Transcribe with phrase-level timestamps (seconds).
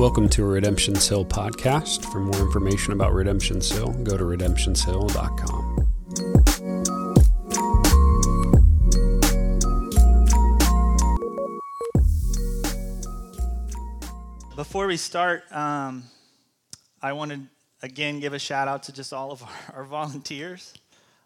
[0.00, 2.10] Welcome to a Redemption's Hill podcast.
[2.10, 5.76] For more information about Redemption's Hill, go to redemptionshill.com.
[14.56, 16.04] Before we start, um,
[17.02, 17.40] I want to
[17.82, 20.72] again give a shout out to just all of our, our volunteers.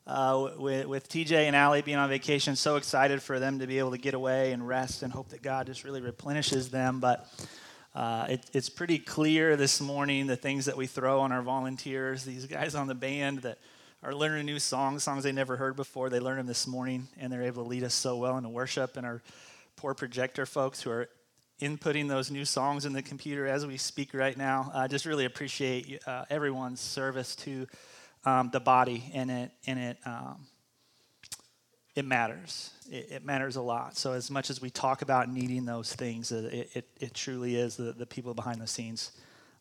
[0.04, 3.78] Uh, with, with TJ and Allie being on vacation, so excited for them to be
[3.78, 6.98] able to get away and rest and hope that God just really replenishes them.
[6.98, 7.30] But
[7.94, 12.24] uh, it, it's pretty clear this morning the things that we throw on our volunteers,
[12.24, 13.58] these guys on the band that
[14.02, 16.10] are learning new songs, songs they never heard before.
[16.10, 18.96] They learned them this morning, and they're able to lead us so well into worship.
[18.96, 19.22] And our
[19.76, 21.08] poor projector folks who are
[21.60, 24.70] inputting those new songs in the computer as we speak right now.
[24.74, 27.66] I uh, just really appreciate uh, everyone's service to
[28.24, 30.46] um, the body, and it and it um,
[31.94, 32.70] it matters.
[32.90, 33.96] It, it, matters a lot.
[33.96, 37.76] So as much as we talk about needing those things, it it, it truly is
[37.76, 39.12] the, the people behind the scenes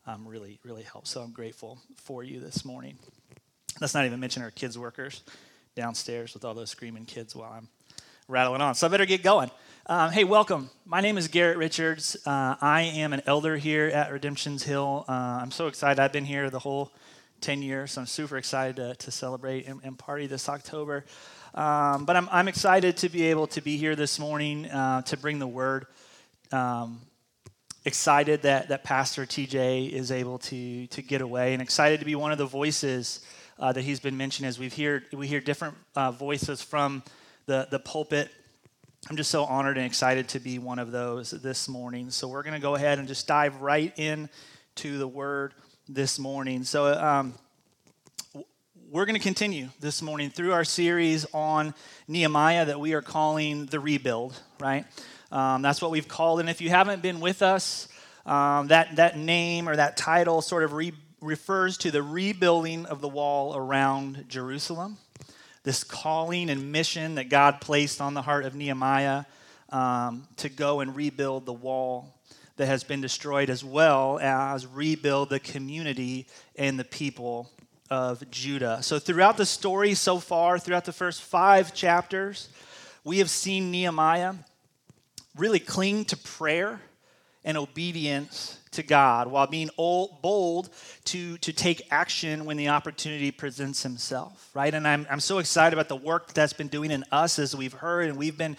[0.06, 1.06] um, really really help.
[1.06, 2.98] So I'm grateful for you this morning.
[3.80, 5.22] Let's not even mention our kids workers
[5.74, 7.68] downstairs with all those screaming kids while I'm
[8.28, 8.74] rattling on.
[8.74, 9.50] So I better get going.
[9.86, 10.70] Um, hey, welcome.
[10.86, 12.16] My name is Garrett Richards.
[12.24, 15.04] Uh, I am an elder here at Redemption's Hill.
[15.08, 16.00] Uh, I'm so excited.
[16.00, 16.92] I've been here the whole
[17.42, 21.04] 10 years, so I'm super excited to, to celebrate and, and, party this October.
[21.54, 25.16] Um, but I'm, I'm, excited to be able to be here this morning uh, to
[25.16, 25.86] bring the word.
[26.50, 27.00] Um,
[27.84, 32.16] excited that, that Pastor TJ is able to, to get away and excited to be
[32.16, 33.24] one of the voices
[33.60, 37.04] uh, that he's been mentioning as we've heard, we hear different uh, voices from
[37.46, 38.30] the, the pulpit
[39.10, 42.08] I'm just so honored and excited to be one of those this morning.
[42.08, 44.30] So we're going to go ahead and just dive right in
[44.76, 45.52] to the word
[45.90, 46.64] this morning.
[46.64, 47.34] So um,
[48.94, 51.74] we're going to continue this morning through our series on
[52.06, 54.40] Nehemiah that we are calling the rebuild.
[54.60, 54.84] Right?
[55.32, 56.38] Um, that's what we've called.
[56.38, 57.88] And if you haven't been with us,
[58.24, 63.00] um, that that name or that title sort of re- refers to the rebuilding of
[63.00, 64.96] the wall around Jerusalem
[65.64, 69.24] this calling and mission that God placed on the heart of Nehemiah
[69.70, 72.14] um, to go and rebuild the wall
[72.58, 77.50] that has been destroyed, as well as rebuild the community and the people
[77.94, 78.82] of Judah.
[78.82, 82.48] So, throughout the story so far, throughout the first five chapters,
[83.04, 84.34] we have seen Nehemiah
[85.36, 86.80] really cling to prayer
[87.44, 90.70] and obedience to God while being old, bold
[91.04, 94.74] to, to take action when the opportunity presents himself, right?
[94.74, 97.74] And I'm, I'm so excited about the work that's been doing in us as we've
[97.74, 98.56] heard, and we've been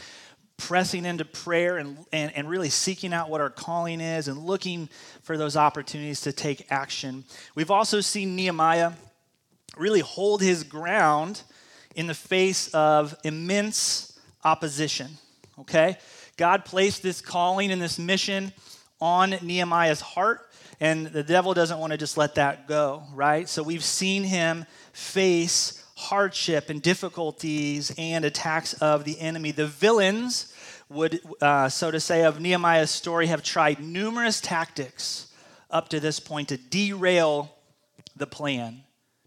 [0.56, 4.88] pressing into prayer and, and, and really seeking out what our calling is and looking
[5.24, 7.26] for those opportunities to take action.
[7.54, 8.94] We've also seen Nehemiah
[9.78, 11.42] really hold his ground
[11.96, 15.10] in the face of immense opposition,
[15.60, 15.98] okay?
[16.38, 18.52] God placed this calling and this mission
[19.00, 20.42] on Nehemiah's heart,
[20.80, 23.48] and the devil doesn't want to just let that go, right?
[23.48, 29.52] So we've seen him face hardship and difficulties and attacks of the enemy.
[29.52, 30.54] The villains
[30.90, 35.32] would, uh, so to say, of Nehemiah's story have tried numerous tactics
[35.72, 37.52] up to this point to derail
[38.16, 38.84] the plan,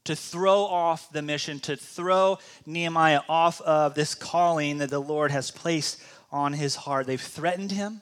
[0.08, 5.30] to throw off the mission, to throw Nehemiah off of this calling that the Lord
[5.30, 6.02] has placed
[6.32, 7.06] on his heart.
[7.06, 8.00] They've threatened him.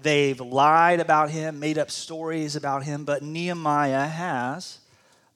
[0.00, 4.78] They've lied about him, made up stories about him, but Nehemiah has,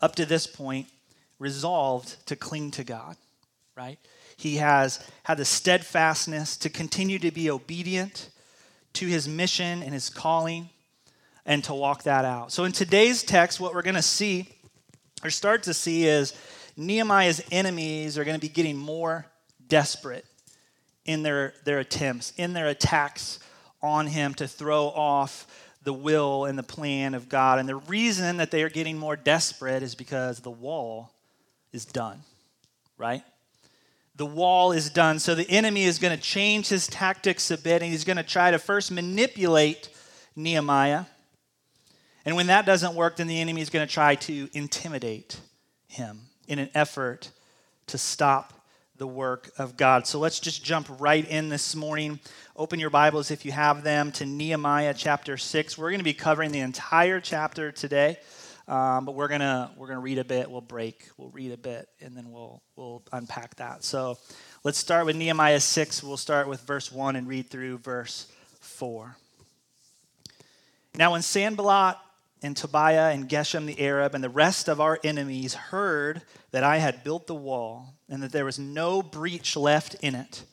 [0.00, 0.86] up to this point,
[1.40, 3.16] resolved to cling to God,
[3.76, 3.98] right?
[4.36, 8.30] He has had the steadfastness to continue to be obedient
[8.92, 10.70] to his mission and his calling
[11.44, 12.52] and to walk that out.
[12.52, 14.54] So, in today's text, what we're going to see
[15.24, 16.32] or start to see is
[16.76, 19.26] Nehemiah's enemies are going to be getting more
[19.68, 20.24] desperate
[21.04, 23.38] in their, their attempts, in their attacks
[23.82, 25.46] on him to throw off
[25.82, 27.58] the will and the plan of God.
[27.58, 31.10] And the reason that they are getting more desperate is because the wall
[31.72, 32.22] is done,
[32.96, 33.22] right?
[34.16, 35.18] The wall is done.
[35.18, 38.22] So the enemy is going to change his tactics a bit and he's going to
[38.22, 39.88] try to first manipulate
[40.36, 41.04] Nehemiah.
[42.28, 45.40] And when that doesn't work, then the enemy is going to try to intimidate
[45.86, 47.30] him in an effort
[47.86, 48.52] to stop
[48.98, 50.06] the work of God.
[50.06, 52.20] So let's just jump right in this morning.
[52.54, 55.78] Open your Bibles if you have them to Nehemiah chapter 6.
[55.78, 58.18] We're going to be covering the entire chapter today.
[58.66, 60.50] Um, but we're gonna we're gonna read a bit.
[60.50, 61.08] We'll break.
[61.16, 63.82] We'll read a bit, and then we'll we'll unpack that.
[63.82, 64.18] So,
[64.62, 66.02] let's start with Nehemiah six.
[66.02, 69.16] We'll start with verse one and read through verse four.
[70.94, 71.96] Now, when Sanballat
[72.42, 76.78] and Tobiah and Geshem the Arab and the rest of our enemies heard that I
[76.78, 80.44] had built the wall and that there was no breach left in it,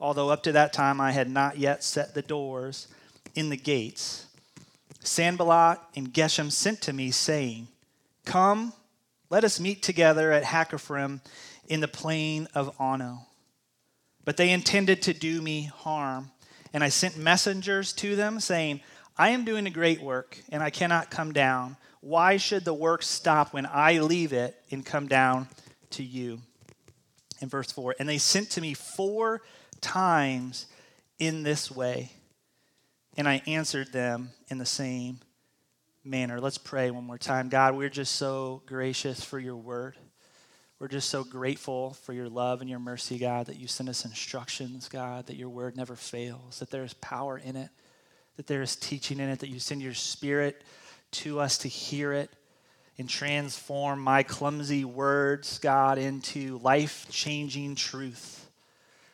[0.00, 2.88] although up to that time I had not yet set the doors
[3.34, 4.26] in the gates.
[5.00, 7.68] Sanballat and Geshem sent to me, saying,
[8.24, 8.72] Come,
[9.30, 11.20] let us meet together at Hakkephirim
[11.68, 13.26] in the plain of Ono.
[14.24, 16.30] But they intended to do me harm.
[16.72, 18.80] And I sent messengers to them, saying,
[19.18, 21.76] I am doing a great work, and I cannot come down.
[22.00, 25.48] Why should the work stop when I leave it and come down
[25.90, 26.40] to you?
[27.40, 29.42] In verse 4, and they sent to me four
[29.80, 30.66] times
[31.18, 32.10] in this way,
[33.16, 35.20] and I answered them in the same
[36.04, 36.40] manner.
[36.40, 37.48] Let's pray one more time.
[37.48, 39.96] God, we're just so gracious for your word.
[40.80, 44.04] We're just so grateful for your love and your mercy, God, that you send us
[44.04, 47.70] instructions, God, that your word never fails, that there is power in it,
[48.38, 50.62] that there is teaching in it, that you send your spirit
[51.10, 52.30] to us to hear it
[52.96, 58.48] and transform my clumsy words, God, into life changing truth.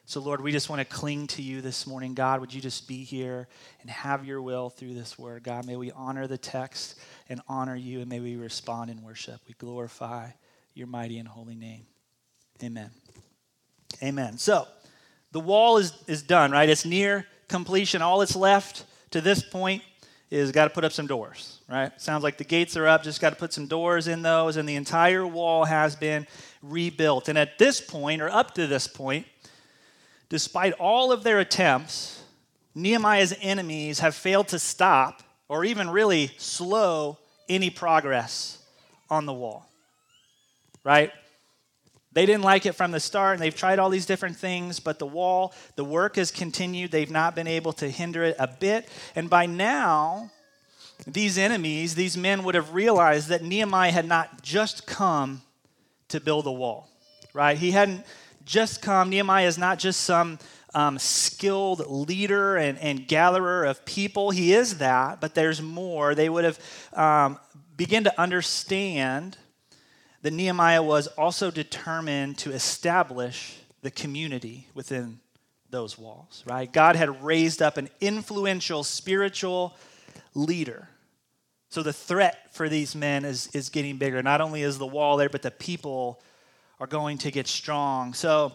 [0.04, 2.12] So, Lord, we just want to cling to you this morning.
[2.12, 3.48] God, would you just be here
[3.80, 5.42] and have your will through this word?
[5.42, 6.98] God, may we honor the text
[7.30, 9.40] and honor you, and may we respond in worship.
[9.48, 10.28] We glorify
[10.74, 11.86] your mighty and holy name.
[12.62, 12.90] Amen.
[14.02, 14.36] Amen.
[14.36, 14.68] So,
[15.32, 16.68] the wall is, is done, right?
[16.68, 18.02] It's near completion.
[18.02, 18.84] All that's left
[19.14, 19.80] to this point
[20.28, 21.92] is got to put up some doors, right?
[22.00, 24.68] Sounds like the gates are up, just got to put some doors in those, and
[24.68, 26.26] the entire wall has been
[26.62, 27.28] rebuilt.
[27.28, 29.24] And at this point, or up to this point,
[30.28, 32.24] despite all of their attempts,
[32.74, 37.16] Nehemiah's enemies have failed to stop or even really slow
[37.48, 38.58] any progress
[39.08, 39.64] on the wall.
[40.82, 41.12] Right?
[42.14, 44.98] They didn't like it from the start, and they've tried all these different things, but
[44.98, 46.92] the wall, the work has continued.
[46.92, 48.88] They've not been able to hinder it a bit.
[49.16, 50.30] And by now,
[51.06, 55.42] these enemies, these men would have realized that Nehemiah had not just come
[56.08, 56.88] to build a wall,
[57.32, 57.58] right?
[57.58, 58.06] He hadn't
[58.44, 59.10] just come.
[59.10, 60.38] Nehemiah is not just some
[60.72, 64.30] um, skilled leader and, and gatherer of people.
[64.30, 66.14] He is that, but there's more.
[66.14, 66.60] They would have
[66.92, 67.38] um,
[67.76, 69.36] begun to understand
[70.24, 75.20] that Nehemiah was also determined to establish the community within
[75.68, 76.72] those walls, right?
[76.72, 79.76] God had raised up an influential spiritual
[80.32, 80.88] leader.
[81.68, 84.22] So the threat for these men is, is getting bigger.
[84.22, 86.22] Not only is the wall there, but the people
[86.80, 88.14] are going to get strong.
[88.14, 88.52] So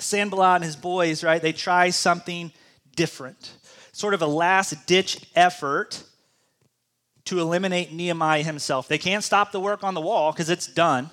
[0.00, 2.50] Sanballat and his boys, right, they try something
[2.96, 3.52] different.
[3.92, 6.02] Sort of a last ditch effort
[7.28, 8.88] to eliminate Nehemiah himself.
[8.88, 11.10] They can't stop the work on the wall because it's done.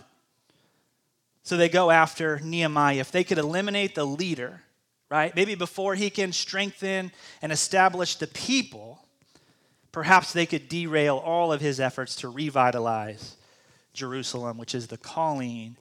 [1.44, 3.00] So they go after Nehemiah.
[3.00, 4.62] If they could eliminate the leader,
[5.10, 9.06] right, maybe before he can strengthen and establish the people,
[9.92, 13.36] perhaps they could derail all of his efforts to revitalize
[13.94, 15.76] Jerusalem, which is the calling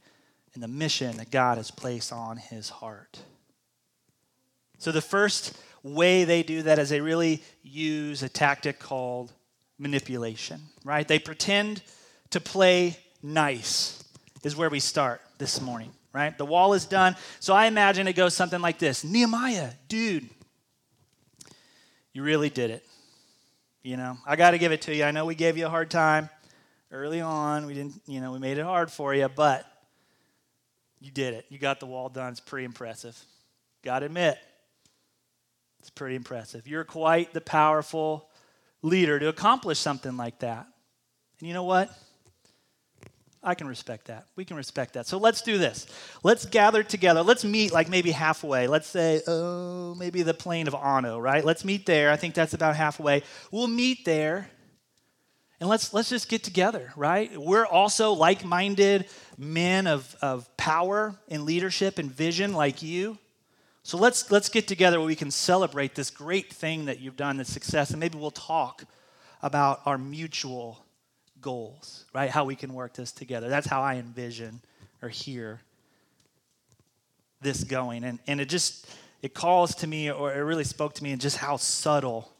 [0.52, 3.20] and the mission that God has placed on his heart.
[4.78, 9.32] So, the first way they do that is they really use a tactic called
[9.78, 11.06] manipulation, right?
[11.06, 11.82] They pretend
[12.30, 14.02] to play nice,
[14.42, 16.36] is where we start this morning, right?
[16.36, 17.16] The wall is done.
[17.40, 20.28] So, I imagine it goes something like this Nehemiah, dude,
[22.12, 22.86] you really did it.
[23.82, 25.04] You know, I got to give it to you.
[25.04, 26.30] I know we gave you a hard time
[26.90, 27.66] early on.
[27.66, 29.66] We didn't, you know, we made it hard for you, but
[31.00, 31.44] you did it.
[31.50, 32.30] You got the wall done.
[32.30, 33.22] It's pretty impressive.
[33.82, 34.38] Got to admit,
[35.80, 36.66] it's pretty impressive.
[36.66, 38.30] You're quite the powerful
[38.84, 40.66] leader to accomplish something like that.
[41.40, 41.90] And you know what?
[43.42, 44.26] I can respect that.
[44.36, 45.06] We can respect that.
[45.06, 45.86] So let's do this.
[46.22, 47.22] Let's gather together.
[47.22, 48.66] Let's meet like maybe halfway.
[48.66, 51.44] Let's say, oh, maybe the plain of Ono, right?
[51.44, 52.10] Let's meet there.
[52.10, 53.22] I think that's about halfway.
[53.50, 54.48] We'll meet there
[55.60, 57.34] and let's, let's just get together, right?
[57.38, 63.18] We're also like minded men of, of power and leadership and vision like you.
[63.84, 67.36] So let's, let's get together where we can celebrate this great thing that you've done,
[67.36, 68.84] this success, and maybe we'll talk
[69.42, 70.82] about our mutual
[71.42, 72.30] goals, right?
[72.30, 73.50] How we can work this together.
[73.50, 74.62] That's how I envision
[75.02, 75.60] or hear
[77.42, 78.04] this going.
[78.04, 78.88] And, and it just,
[79.20, 82.32] it calls to me, or it really spoke to me in just how subtle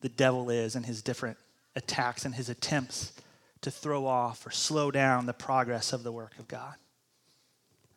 [0.00, 1.36] the devil is in his different
[1.76, 3.12] attacks and his attempts
[3.60, 6.76] to throw off or slow down the progress of the work of God.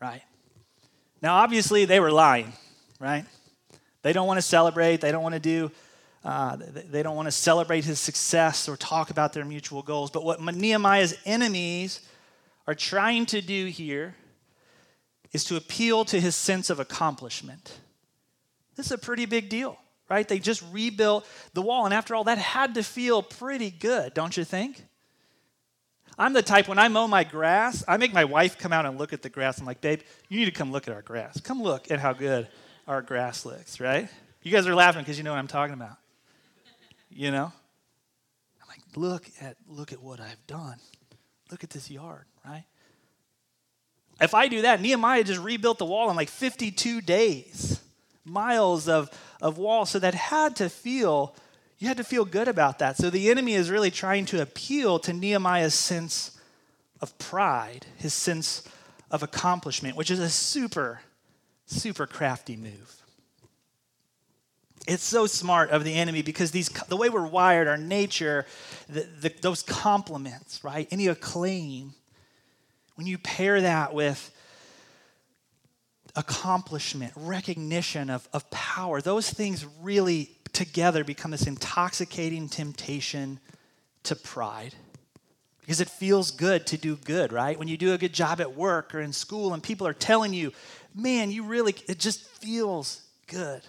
[0.01, 0.23] Right?
[1.21, 2.51] Now, obviously, they were lying,
[3.01, 3.25] right?
[4.03, 5.01] They don't want to celebrate.
[5.01, 5.71] They don't want to do,
[6.23, 6.57] uh,
[6.89, 10.11] they don't want to celebrate his success or talk about their mutual goals.
[10.11, 12.01] But what Nehemiah's enemies
[12.67, 14.15] are trying to do here
[15.33, 17.79] is to appeal to his sense of accomplishment.
[18.75, 19.77] This is a pretty big deal
[20.11, 20.27] right?
[20.27, 21.85] They just rebuilt the wall.
[21.85, 24.83] And after all, that had to feel pretty good, don't you think?
[26.19, 28.99] I'm the type when I mow my grass, I make my wife come out and
[28.99, 29.59] look at the grass.
[29.59, 31.39] I'm like, babe, you need to come look at our grass.
[31.39, 32.49] Come look at how good
[32.87, 34.09] our grass looks, right?
[34.43, 35.97] You guys are laughing because you know what I'm talking about.
[37.09, 37.51] You know?
[38.61, 40.77] I'm like, look at look at what I've done.
[41.51, 42.65] Look at this yard, right?
[44.21, 47.81] If I do that, Nehemiah just rebuilt the wall in like 52 days,
[48.23, 49.09] miles of,
[49.41, 49.85] of wall.
[49.85, 51.35] So that had to feel,
[51.79, 52.97] you had to feel good about that.
[52.97, 56.37] So the enemy is really trying to appeal to Nehemiah's sense
[57.01, 58.63] of pride, his sense
[59.09, 61.01] of accomplishment, which is a super,
[61.71, 63.01] super crafty move.
[64.87, 68.45] It's so smart of the enemy because these, the way we're wired, our nature,
[68.89, 70.87] the, the, those compliments, right?
[70.91, 71.93] Any acclaim,
[72.95, 74.31] when you pair that with
[76.15, 83.39] accomplishment, recognition of, of power, those things really together become this intoxicating temptation
[84.03, 84.73] to pride.
[85.61, 87.57] Because it feels good to do good, right?
[87.57, 90.33] When you do a good job at work or in school and people are telling
[90.33, 90.51] you,
[90.95, 93.61] man, you really, it just feels good.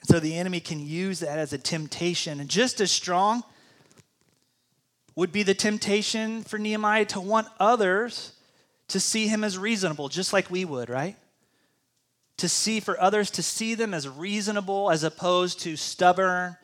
[0.00, 2.40] And so the enemy can use that as a temptation.
[2.40, 3.44] And just as strong
[5.14, 8.32] would be the temptation for Nehemiah to want others
[8.88, 11.16] to see him as reasonable, just like we would, right?
[12.38, 16.56] To see for others to see them as reasonable as opposed to stubborn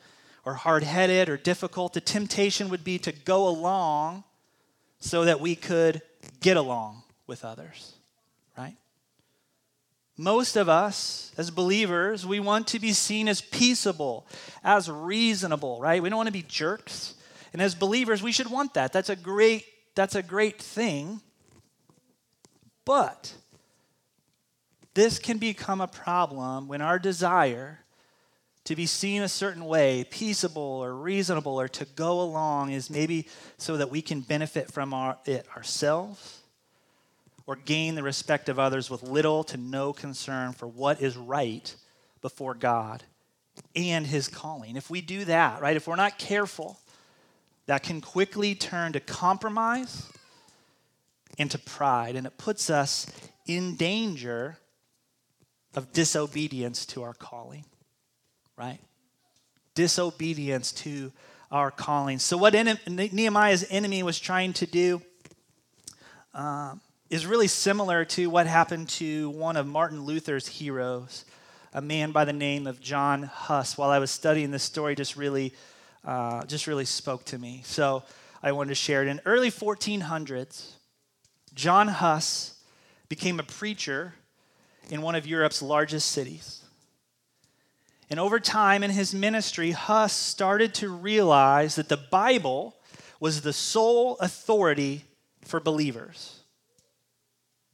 [0.43, 1.93] or hard headed or difficult.
[1.93, 4.23] The temptation would be to go along
[4.99, 6.01] so that we could
[6.41, 7.93] get along with others,
[8.57, 8.75] right?
[10.17, 14.27] Most of us, as believers, we want to be seen as peaceable,
[14.65, 16.03] as reasonable, right?
[16.03, 17.13] We don't want to be jerks.
[17.53, 18.91] And as believers, we should want that.
[18.91, 19.63] That's a great,
[19.95, 21.21] that's a great thing.
[22.83, 23.33] But
[24.93, 27.79] this can become a problem when our desire
[28.65, 33.25] to be seen a certain way, peaceable or reasonable, or to go along is maybe
[33.57, 36.38] so that we can benefit from our, it ourselves
[37.49, 41.75] or gain the respect of others with little to no concern for what is right
[42.21, 43.03] before God
[43.75, 44.75] and his calling.
[44.75, 46.77] If we do that, right, if we're not careful,
[47.65, 50.11] that can quickly turn to compromise
[51.39, 53.07] and to pride, and it puts us
[53.47, 54.59] in danger
[55.73, 57.65] of disobedience to our calling,
[58.57, 58.77] right?
[59.73, 61.11] Disobedience to
[61.49, 62.19] our calling.
[62.19, 65.01] So, what Nehemiah's enemy was trying to do,
[66.35, 66.79] um,
[67.09, 71.25] is really similar to what happened to one of Martin Luther's heroes,
[71.73, 73.77] a man by the name of John Huss.
[73.77, 75.53] While I was studying this story, just really,
[76.05, 77.61] uh, just really spoke to me.
[77.65, 78.03] So
[78.43, 79.07] I wanted to share it.
[79.07, 80.73] In early 1400s,
[81.55, 82.61] John Huss
[83.09, 84.13] became a preacher
[84.91, 86.63] in one of Europe's largest cities.
[88.11, 92.75] And over time in his ministry, Huss started to realize that the Bible
[93.19, 95.05] was the sole authority
[95.43, 96.38] for believers.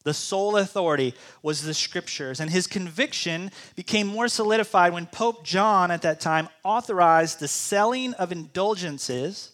[0.05, 2.39] The sole authority was the scriptures.
[2.39, 8.13] And his conviction became more solidified when Pope John at that time authorized the selling
[8.13, 9.51] of indulgences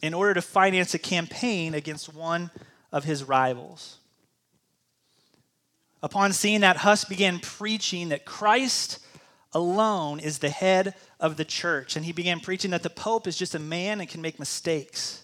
[0.00, 2.50] in order to finance a campaign against one
[2.90, 3.98] of his rivals.
[6.02, 8.98] Upon seeing that, Huss began preaching that Christ
[9.52, 11.96] alone is the head of the church.
[11.96, 15.23] And he began preaching that the Pope is just a man and can make mistakes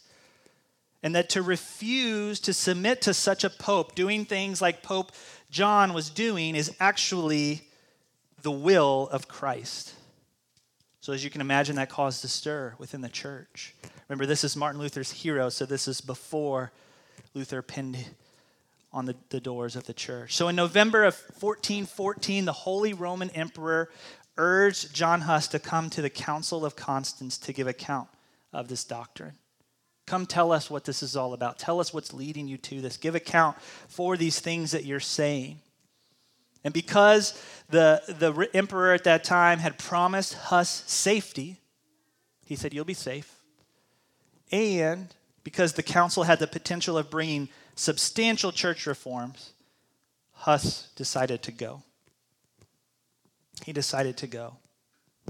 [1.02, 5.12] and that to refuse to submit to such a pope, doing things like Pope
[5.50, 7.62] John was doing, is actually
[8.42, 9.94] the will of Christ.
[11.00, 13.74] So, as you can imagine, that caused a stir within the church.
[14.08, 16.72] Remember, this is Martin Luther's hero, so this is before
[17.32, 17.96] Luther pinned
[18.92, 20.36] on the, the doors of the church.
[20.36, 23.90] So, in November of 1414, the Holy Roman Emperor
[24.36, 28.08] urged John Huss to come to the Council of Constance to give account
[28.52, 29.34] of this doctrine.
[30.10, 31.56] Come tell us what this is all about.
[31.56, 32.96] Tell us what's leading you to this.
[32.96, 35.60] Give account for these things that you're saying.
[36.64, 41.60] And because the, the emperor at that time had promised Huss safety,
[42.44, 43.36] he said, You'll be safe.
[44.50, 45.14] And
[45.44, 49.52] because the council had the potential of bringing substantial church reforms,
[50.32, 51.84] Huss decided to go.
[53.64, 54.56] He decided to go.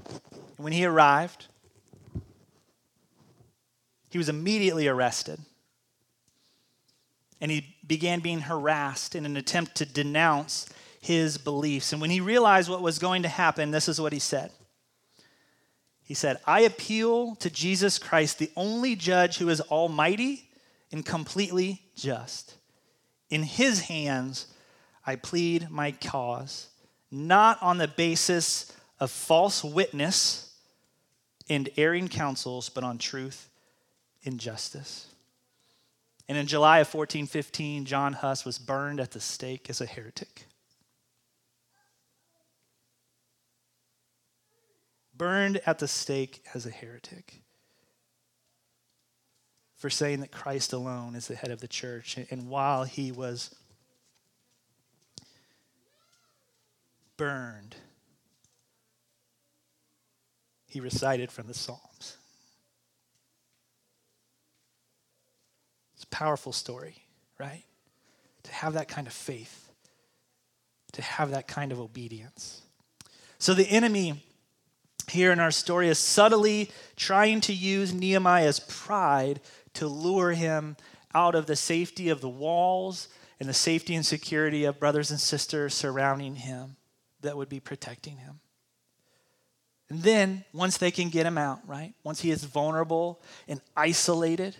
[0.07, 1.49] And when he arrived,
[4.11, 5.39] he was immediately arrested.
[7.41, 10.69] And he began being harassed in an attempt to denounce
[11.01, 11.93] his beliefs.
[11.93, 14.51] And when he realized what was going to happen, this is what he said.
[16.03, 20.51] He said, I appeal to Jesus Christ, the only judge who is almighty
[20.91, 22.57] and completely just.
[23.31, 24.49] In his hands,
[25.07, 26.69] I plead my cause,
[27.13, 30.53] not on the basis of false witness
[31.49, 33.50] and erring counsels, but on truth
[34.23, 35.07] injustice.
[36.29, 40.47] And in July of 1415, John Huss was burned at the stake as a heretic.
[45.21, 47.43] burned at the stake as a heretic
[49.77, 52.17] for saying that Christ alone is the head of the church.
[52.31, 53.55] And while he was
[57.19, 57.77] burned,
[60.67, 62.17] he recited from the Psalms.
[66.01, 66.95] It's a powerful story,
[67.39, 67.63] right?
[68.45, 69.71] To have that kind of faith,
[70.93, 72.63] to have that kind of obedience.
[73.39, 74.25] So the enemy
[75.11, 79.43] here in our story is subtly trying to use Nehemiah's pride
[79.75, 80.79] to lure him
[81.15, 85.21] out of the safety of the walls and the safety and security of brothers and
[85.21, 86.77] sisters surrounding him
[87.21, 88.41] that would be protecting him.
[89.91, 91.93] And then, once they can get him out, right?
[92.05, 94.57] Once he is vulnerable and isolated,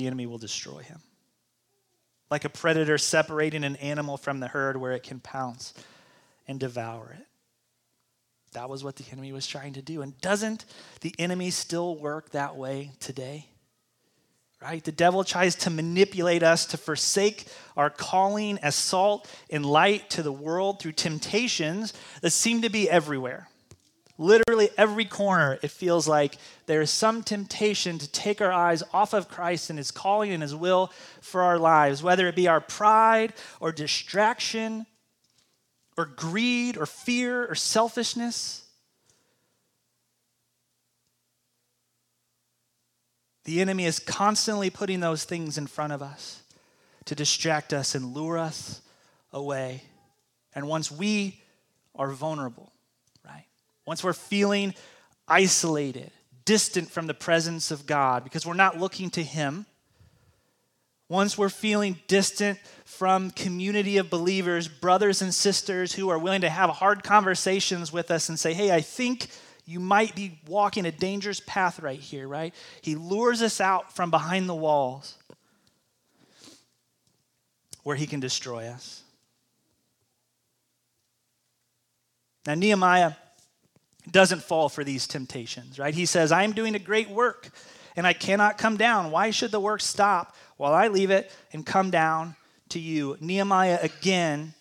[0.00, 1.00] the enemy will destroy him.
[2.30, 5.74] Like a predator separating an animal from the herd where it can pounce
[6.48, 7.26] and devour it.
[8.52, 10.00] That was what the enemy was trying to do.
[10.00, 10.64] And doesn't
[11.02, 13.46] the enemy still work that way today?
[14.62, 14.82] Right?
[14.82, 20.22] The devil tries to manipulate us to forsake our calling as salt and light to
[20.22, 21.92] the world through temptations
[22.22, 23.49] that seem to be everywhere.
[24.20, 26.36] Literally every corner, it feels like
[26.66, 30.42] there is some temptation to take our eyes off of Christ and his calling and
[30.42, 34.84] his will for our lives, whether it be our pride or distraction
[35.96, 38.66] or greed or fear or selfishness.
[43.44, 46.42] The enemy is constantly putting those things in front of us
[47.06, 48.82] to distract us and lure us
[49.32, 49.84] away.
[50.54, 51.40] And once we
[51.94, 52.70] are vulnerable?
[53.86, 54.74] Once we're feeling
[55.26, 56.10] isolated,
[56.44, 59.66] distant from the presence of God because we're not looking to Him,
[61.08, 66.48] once we're feeling distant from community of believers, brothers and sisters who are willing to
[66.48, 69.28] have hard conversations with us and say, "Hey, I think
[69.64, 72.54] you might be walking a dangerous path right here," right?
[72.80, 75.18] He lures us out from behind the walls
[77.82, 79.02] where he can destroy us.
[82.46, 83.14] Now Nehemiah
[84.10, 85.94] doesn't fall for these temptations, right?
[85.94, 87.50] He says, "I am doing a great work
[87.96, 89.10] and I cannot come down.
[89.10, 92.36] Why should the work stop while I leave it and come down
[92.70, 93.16] to you.
[93.20, 94.54] Nehemiah again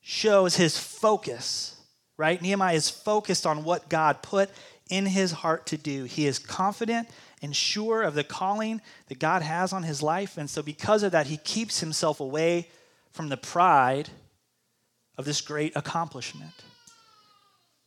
[0.00, 1.76] shows his focus,
[2.16, 2.40] right?
[2.40, 4.50] Nehemiah is focused on what God put
[4.88, 6.04] in his heart to do.
[6.04, 7.08] He is confident
[7.42, 10.36] and sure of the calling that God has on his life.
[10.36, 12.68] And so, because of that, he keeps himself away
[13.12, 14.10] from the pride
[15.16, 16.64] of this great accomplishment.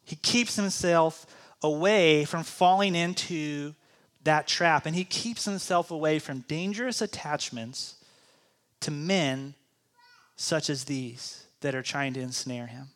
[0.04, 1.26] He keeps himself
[1.62, 3.74] away from falling into
[4.24, 4.86] that trap.
[4.86, 7.96] And he keeps himself away from dangerous attachments
[8.82, 9.56] to men
[10.36, 12.88] such as these that are trying to ensnare him,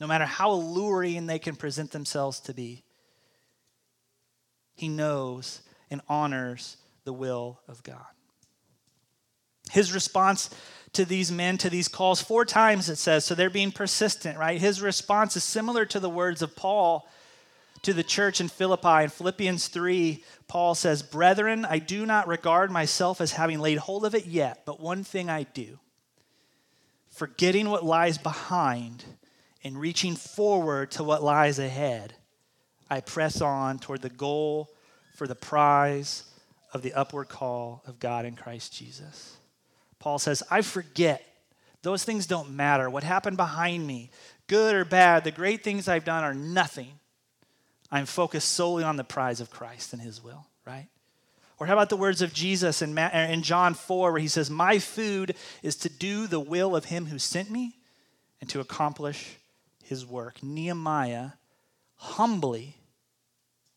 [0.00, 2.82] no matter how alluring they can present themselves to be.
[4.74, 8.06] He knows and honors the will of God.
[9.70, 10.50] His response
[10.94, 14.60] to these men, to these calls, four times it says, so they're being persistent, right?
[14.60, 17.08] His response is similar to the words of Paul
[17.82, 19.04] to the church in Philippi.
[19.04, 24.04] In Philippians 3, Paul says, Brethren, I do not regard myself as having laid hold
[24.04, 25.78] of it yet, but one thing I do,
[27.10, 29.04] forgetting what lies behind
[29.64, 32.14] and reaching forward to what lies ahead,
[32.90, 34.70] I press on toward the goal
[35.14, 36.24] for the prize
[36.72, 39.37] of the upward call of God in Christ Jesus.
[40.08, 41.22] Paul says, I forget.
[41.82, 42.88] Those things don't matter.
[42.88, 44.10] What happened behind me,
[44.46, 46.92] good or bad, the great things I've done are nothing
[47.90, 50.86] I'm focused solely on the prize of Christ and his will, right?
[51.58, 54.48] Or how about the words of Jesus in, er, in John 4, where he says,
[54.48, 57.76] My food is to do the will of him who sent me
[58.40, 59.36] and to accomplish
[59.84, 60.42] his work.
[60.42, 61.32] Nehemiah
[61.96, 62.76] humbly,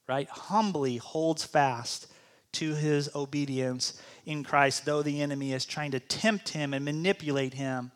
[0.08, 2.08] right, humbly holds fast
[2.54, 7.54] to his obedience in Christ, though the enemy is trying to tempt him and manipulate
[7.54, 7.92] him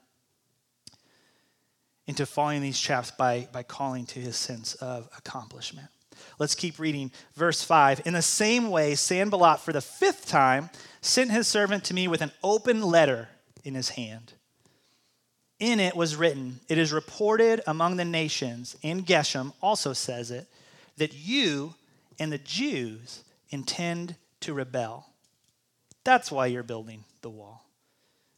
[2.07, 5.87] into falling these traps by, by calling to his sense of accomplishment.
[6.39, 7.11] Let's keep reading.
[7.35, 8.01] Verse 5.
[8.05, 10.69] In the same way, Sanballat, for the fifth time,
[11.01, 13.29] sent his servant to me with an open letter
[13.63, 14.33] in his hand.
[15.59, 20.47] In it was written, It is reported among the nations, and Geshem also says it,
[20.97, 21.75] that you
[22.19, 25.07] and the Jews intend to rebel.
[26.03, 27.65] That's why you're building the wall.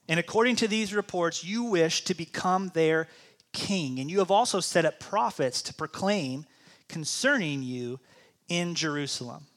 [0.08, 3.08] And according to these reports, you wish to become their
[3.52, 4.00] king.
[4.00, 6.46] And you have also set up prophets to proclaim
[6.88, 8.00] concerning you
[8.48, 9.48] in Jerusalem,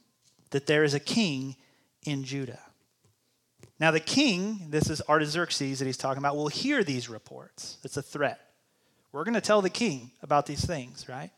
[0.51, 1.55] that there is a king
[2.05, 2.59] in Judah.
[3.79, 7.79] Now, the king, this is Artaxerxes that he's talking about, will hear these reports.
[7.85, 8.41] It's a threat.
[9.13, 11.31] We're going to tell the king about these things, right?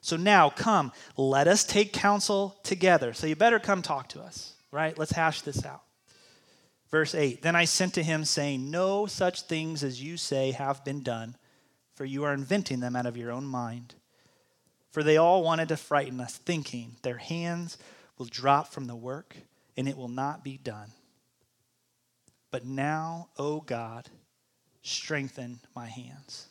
[0.00, 3.12] So now, come, let us take counsel together.
[3.12, 4.96] So you better come talk to us, right?
[4.96, 5.82] Let's hash this out.
[6.90, 10.84] Verse 8 Then I sent to him, saying, No such things as you say have
[10.84, 11.36] been done,
[11.94, 13.94] for you are inventing them out of your own mind.
[14.90, 17.78] For they all wanted to frighten us, thinking, Their hands
[18.18, 19.36] will drop from the work,
[19.76, 20.92] and it will not be done.
[22.50, 24.08] But now, O God,
[24.82, 26.49] strengthen my hands.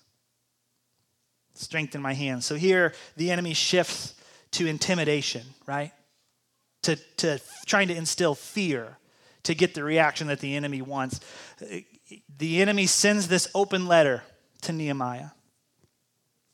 [1.53, 2.45] Strengthen my hands.
[2.45, 4.15] So here, the enemy shifts
[4.51, 5.91] to intimidation, right?
[6.83, 8.97] To, to trying to instill fear
[9.43, 11.19] to get the reaction that the enemy wants.
[12.37, 14.23] The enemy sends this open letter
[14.61, 15.29] to Nehemiah,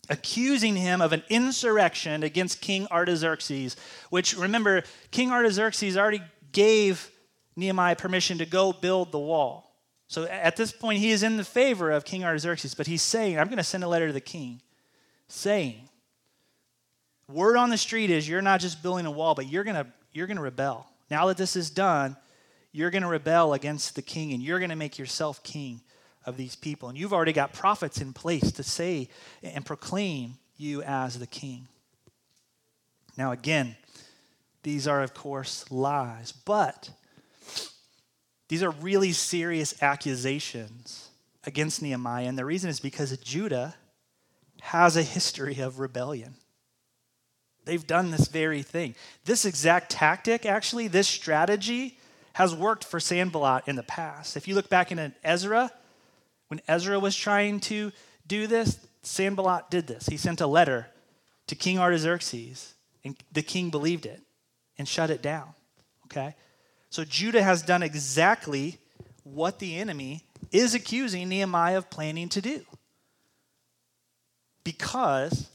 [0.10, 3.76] accusing him of an insurrection against King Artaxerxes,
[4.10, 7.10] which remember, King Artaxerxes already gave
[7.56, 9.76] Nehemiah permission to go build the wall.
[10.08, 13.40] So at this point, he is in the favor of King Artaxerxes, but he's saying,
[13.40, 14.62] I'm going to send a letter to the king
[15.28, 15.90] saying,
[17.28, 19.88] Word on the street is you're not just building a wall, but you're going to
[20.14, 20.88] you're going to rebel.
[21.10, 22.16] Now that this is done,
[22.72, 25.82] you're going to rebel against the king and you're going to make yourself king
[26.26, 26.90] of these people.
[26.90, 29.10] And you've already got prophets in place to say
[29.44, 31.68] and proclaim you as the king.
[33.18, 33.76] Now, again,
[34.64, 36.90] these are, of course, lies, but
[38.50, 41.10] these are really serious accusations
[41.46, 42.28] against Nehemiah.
[42.28, 43.76] And the reason is because Judah
[44.66, 46.34] has a history of rebellion.
[47.66, 48.96] They've done this very thing.
[49.26, 52.00] This exact tactic, actually, this strategy
[52.34, 54.36] has worked for Sanballat in the past.
[54.36, 55.72] If you look back in Ezra,
[56.48, 57.92] when Ezra was trying to
[58.26, 60.08] do this, Sanballat did this.
[60.08, 60.88] He sent a letter
[61.46, 62.74] to King Artaxerxes,
[63.04, 64.22] and the king believed it
[64.80, 65.50] and shut it down.
[66.06, 66.36] Okay?
[66.90, 68.80] So Judah has done exactly
[69.24, 72.62] what the enemy is accusing Nehemiah of planning to do.
[74.66, 75.48] Because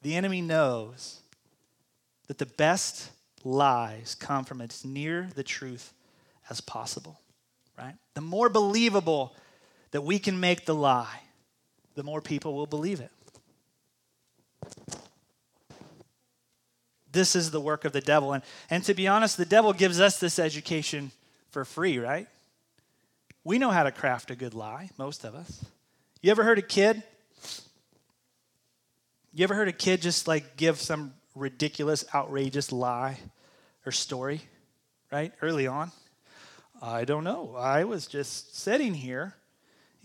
[0.00, 1.20] the enemy knows
[2.28, 3.10] that the best
[3.44, 5.92] lies come from as near the truth
[6.48, 7.20] as possible,
[7.76, 7.96] right?
[8.14, 9.36] The more believable
[9.90, 11.20] that we can make the lie,
[11.94, 13.10] the more people will believe it.
[17.12, 18.32] This is the work of the devil.
[18.32, 21.12] And, and to be honest, the devil gives us this education
[21.50, 22.26] for free, right?
[23.44, 25.64] We know how to craft a good lie, most of us.
[26.22, 27.02] You ever heard a kid?
[29.36, 33.18] You ever heard a kid just like give some ridiculous, outrageous lie
[33.84, 34.42] or story,
[35.10, 35.32] right?
[35.42, 35.90] Early on.
[36.80, 37.56] I don't know.
[37.58, 39.34] I was just sitting here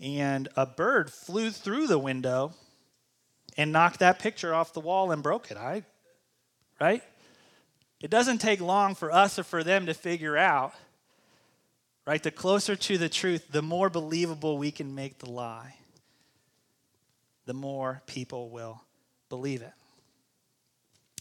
[0.00, 2.54] and a bird flew through the window
[3.56, 5.56] and knocked that picture off the wall and broke it.
[5.56, 5.84] I
[6.80, 7.04] right?
[8.00, 10.72] It doesn't take long for us or for them to figure out,
[12.04, 12.20] right?
[12.20, 15.76] The closer to the truth, the more believable we can make the lie,
[17.46, 18.82] the more people will
[19.30, 19.72] believe it.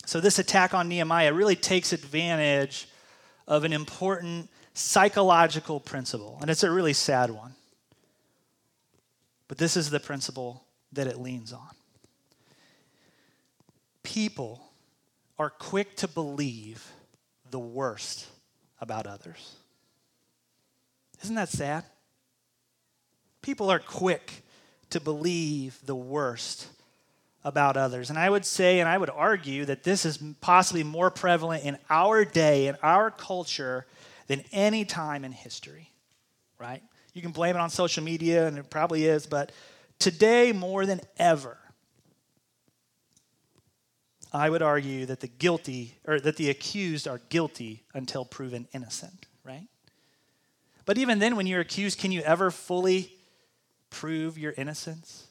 [0.05, 2.89] So, this attack on Nehemiah really takes advantage
[3.47, 7.53] of an important psychological principle, and it's a really sad one.
[9.47, 11.69] But this is the principle that it leans on.
[14.03, 14.61] People
[15.37, 16.85] are quick to believe
[17.49, 18.27] the worst
[18.81, 19.55] about others.
[21.23, 21.83] Isn't that sad?
[23.41, 24.43] People are quick
[24.89, 26.67] to believe the worst
[27.43, 28.09] about others.
[28.09, 31.77] And I would say, and I would argue, that this is possibly more prevalent in
[31.89, 33.85] our day, in our culture,
[34.27, 35.91] than any time in history,
[36.59, 36.83] right?
[37.13, 39.51] You can blame it on social media, and it probably is, but
[39.97, 41.57] today more than ever,
[44.31, 49.25] I would argue that the guilty or that the accused are guilty until proven innocent,
[49.43, 49.67] right?
[50.85, 53.13] But even then, when you're accused, can you ever fully
[53.89, 55.28] prove your innocence?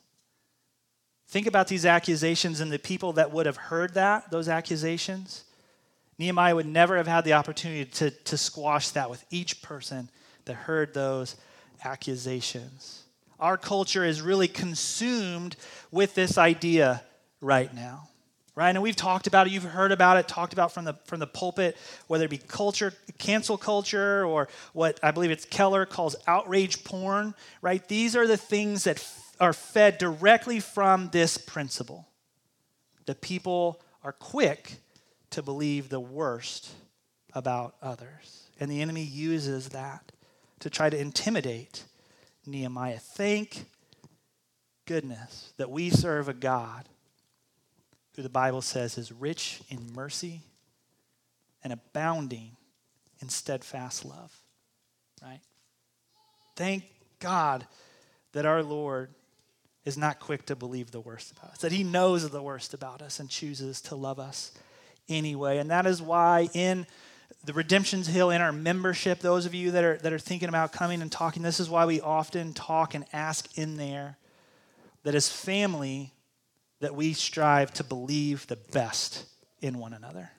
[1.28, 5.44] Think about these accusations and the people that would have heard that, those accusations.
[6.18, 10.08] Nehemiah would never have had the opportunity to, to squash that with each person
[10.46, 11.36] that heard those
[11.84, 13.04] accusations.
[13.38, 15.56] Our culture is really consumed
[15.92, 17.02] with this idea
[17.40, 18.08] right now
[18.58, 18.70] right?
[18.70, 21.28] And we've talked about it, you've heard about it, talked about from the from the
[21.28, 21.76] pulpit,
[22.08, 27.34] whether it be culture, cancel culture, or what I believe it's Keller calls outrage porn,
[27.62, 27.86] right?
[27.86, 28.98] These are the things that
[29.40, 32.08] are fed directly from this principle.
[33.06, 34.76] That people are quick
[35.30, 36.70] to believe the worst
[37.34, 38.48] about others.
[38.60, 40.12] And the enemy uses that
[40.60, 41.84] to try to intimidate
[42.46, 42.98] Nehemiah.
[42.98, 43.64] Thank
[44.86, 46.88] goodness that we serve a God
[48.16, 50.40] who the Bible says is rich in mercy
[51.62, 52.56] and abounding
[53.20, 54.36] in steadfast love.
[55.22, 55.40] Right?
[56.56, 56.84] Thank
[57.20, 57.66] God
[58.32, 59.10] that our Lord
[59.88, 63.00] is not quick to believe the worst about us, that he knows the worst about
[63.00, 64.52] us and chooses to love us
[65.08, 65.56] anyway.
[65.56, 66.86] And that is why in
[67.44, 70.72] the Redemption's Hill, in our membership, those of you that are, that are thinking about
[70.72, 74.18] coming and talking, this is why we often talk and ask in there
[75.04, 76.12] that as family,
[76.80, 79.24] that we strive to believe the best
[79.62, 80.30] in one another.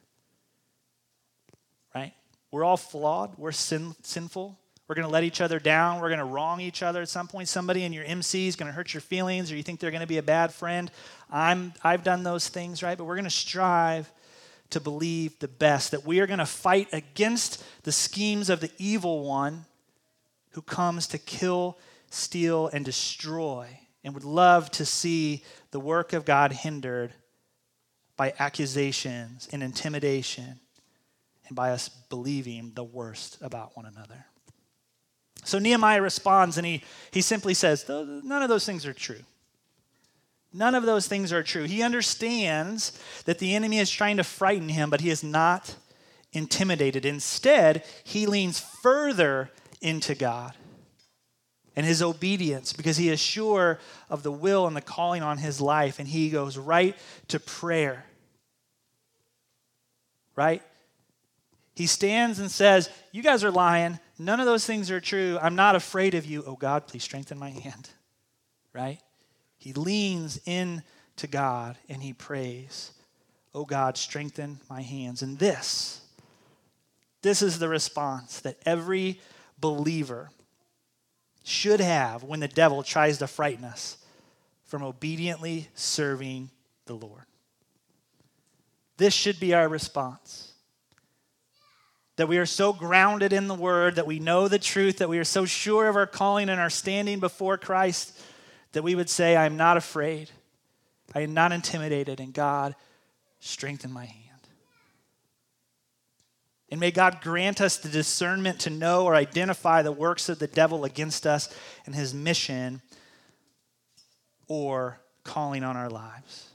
[1.95, 2.13] Right?
[2.51, 3.35] We're all flawed.
[3.37, 4.58] We're sin, sinful.
[4.89, 6.01] We're going to let each other down.
[6.01, 7.47] We're going to wrong each other at some point.
[7.47, 10.01] Somebody in your MC is going to hurt your feelings, or you think they're going
[10.01, 10.89] to be a bad friend.
[11.29, 12.97] I'm, I've done those things, right?
[12.97, 14.11] But we're going to strive
[14.71, 18.71] to believe the best, that we are going to fight against the schemes of the
[18.79, 19.65] evil one
[20.51, 21.77] who comes to kill,
[22.09, 23.67] steal, and destroy,
[24.03, 27.13] and would love to see the work of God hindered
[28.17, 30.59] by accusations and intimidation
[31.47, 34.25] and by us believing the worst about one another.
[35.43, 39.21] So Nehemiah responds and he, he simply says, None of those things are true.
[40.51, 41.63] None of those things are true.
[41.63, 45.75] He understands that the enemy is trying to frighten him, but he is not
[46.33, 47.05] intimidated.
[47.05, 50.53] Instead, he leans further into God
[51.75, 55.61] and his obedience because he is sure of the will and the calling on his
[55.61, 56.95] life, and he goes right
[57.27, 58.05] to prayer.
[60.35, 60.63] Right?
[61.75, 63.99] He stands and says, You guys are lying.
[64.21, 65.39] None of those things are true.
[65.41, 66.43] I'm not afraid of you.
[66.45, 67.89] Oh God, please strengthen my hand.
[68.71, 68.99] Right?
[69.57, 70.83] He leans in
[71.15, 72.91] to God and he prays,
[73.55, 75.23] Oh God, strengthen my hands.
[75.23, 76.01] And this,
[77.23, 79.19] this is the response that every
[79.59, 80.29] believer
[81.43, 83.97] should have when the devil tries to frighten us
[84.65, 86.51] from obediently serving
[86.85, 87.23] the Lord.
[88.97, 90.48] This should be our response.
[92.19, 95.19] That we are so grounded in the word, that we know the truth, that we
[95.19, 98.13] are so sure of our calling and our standing before Christ
[98.73, 100.29] that we would say, I am not afraid,
[101.15, 102.75] I am not intimidated, and God,
[103.39, 104.25] strengthen my hand.
[106.69, 110.47] And may God grant us the discernment to know or identify the works of the
[110.47, 111.47] devil against us
[111.85, 112.81] and his mission
[114.49, 116.49] or calling on our lives.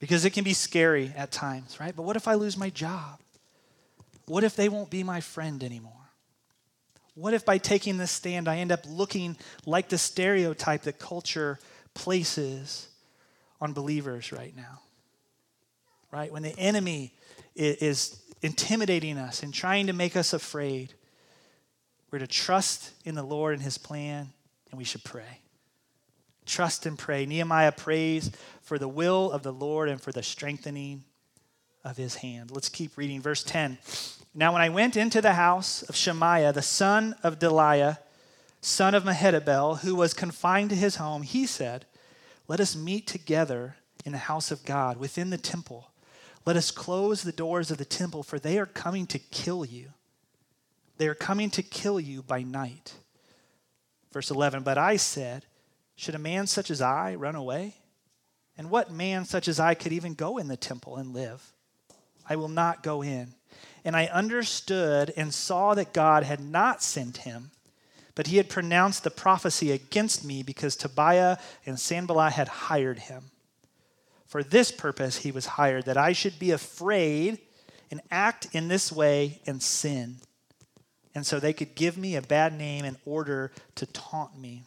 [0.00, 1.94] Because it can be scary at times, right?
[1.94, 3.18] But what if I lose my job?
[4.26, 5.92] What if they won't be my friend anymore?
[7.14, 11.58] What if by taking this stand, I end up looking like the stereotype that culture
[11.94, 12.88] places
[13.60, 14.82] on believers right now?
[16.12, 16.32] Right?
[16.32, 17.12] When the enemy
[17.56, 20.94] is intimidating us and trying to make us afraid,
[22.12, 24.28] we're to trust in the Lord and his plan,
[24.70, 25.40] and we should pray.
[26.46, 27.26] Trust and pray.
[27.26, 28.30] Nehemiah prays
[28.68, 31.04] for the will of the Lord and for the strengthening
[31.82, 32.50] of his hand.
[32.50, 33.22] Let's keep reading.
[33.22, 33.78] Verse 10.
[34.34, 37.96] Now, when I went into the house of Shemaiah, the son of Delaiah,
[38.60, 41.86] son of Mehetabel, who was confined to his home, he said,
[42.46, 45.90] Let us meet together in the house of God, within the temple.
[46.44, 49.92] Let us close the doors of the temple, for they are coming to kill you.
[50.98, 52.96] They are coming to kill you by night.
[54.12, 55.46] Verse 11, But I said,
[55.96, 57.76] Should a man such as I run away?
[58.58, 61.52] And what man such as I could even go in the temple and live?
[62.28, 63.34] I will not go in
[63.84, 67.52] and I understood and saw that God had not sent him,
[68.14, 73.30] but he had pronounced the prophecy against me because Tobiah and Sanballat had hired him.
[74.26, 77.38] For this purpose he was hired, that I should be afraid
[77.90, 80.16] and act in this way and sin.
[81.14, 84.64] And so they could give me a bad name in order to taunt me.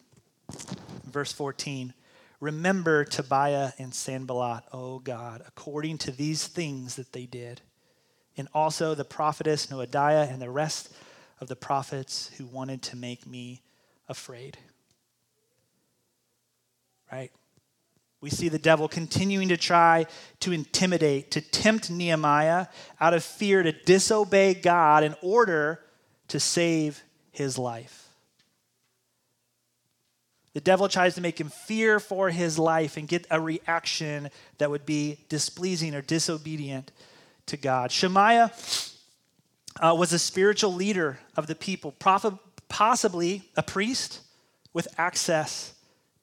[1.06, 1.94] Verse 14
[2.42, 7.62] Remember Tobiah and Sanballat, O God, according to these things that they did
[8.36, 10.92] and also the prophetess Noadiah and the rest
[11.40, 13.62] of the prophets who wanted to make me
[14.10, 14.58] afraid.
[17.12, 17.32] Right?
[18.22, 20.08] We see the devil continuing to try
[20.40, 22.68] to intimidate, to tempt Nehemiah
[23.00, 25.80] out of fear to disobey God in order
[26.30, 28.01] to save his life.
[30.54, 34.70] The devil tries to make him fear for his life and get a reaction that
[34.70, 36.92] would be displeasing or disobedient
[37.46, 37.92] to God.
[37.92, 38.52] Shemaiah
[39.80, 41.94] uh, was a spiritual leader of the people,
[42.68, 44.22] possibly a priest
[44.74, 45.74] with access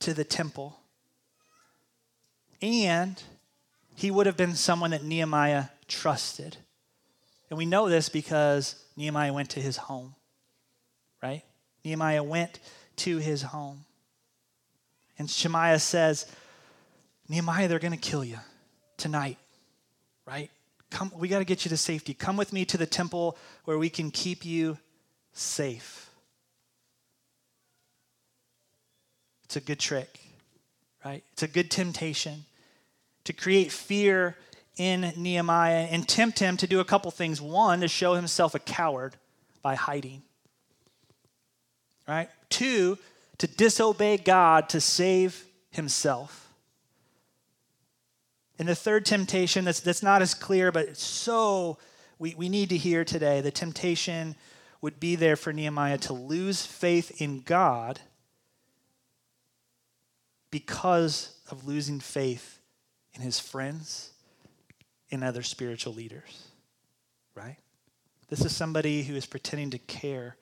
[0.01, 0.79] to the temple.
[2.61, 3.23] And
[3.95, 6.57] he would have been someone that Nehemiah trusted.
[7.51, 10.15] And we know this because Nehemiah went to his home,
[11.23, 11.43] right?
[11.85, 12.61] Nehemiah went
[12.97, 13.85] to his home.
[15.19, 16.27] And Shemaiah says,
[17.29, 18.39] Nehemiah, they're going to kill you
[18.97, 19.37] tonight,
[20.27, 20.51] right?
[20.91, 22.15] Come, we got to get you to safety.
[22.15, 24.79] Come with me to the temple where we can keep you
[25.33, 26.11] safe.
[29.45, 30.21] It's a good trick,
[31.05, 31.23] right?
[31.33, 32.45] It's a good temptation
[33.25, 34.37] to create fear
[34.77, 37.41] in Nehemiah and tempt him to do a couple things.
[37.41, 39.17] One, to show himself a coward
[39.63, 40.23] by hiding,
[42.07, 42.29] right?
[42.49, 42.99] Two,
[43.39, 46.53] to disobey God to save himself.
[48.59, 51.79] And the third temptation that's, that's not as clear, but it's so
[52.19, 54.35] we, we need to hear today the temptation
[54.81, 58.01] would be there for Nehemiah to lose faith in God
[60.51, 62.61] because of losing faith
[63.15, 64.11] in his friends
[65.11, 66.49] and other spiritual leaders.
[67.35, 67.57] Right?
[68.29, 70.37] This is somebody who is pretending to care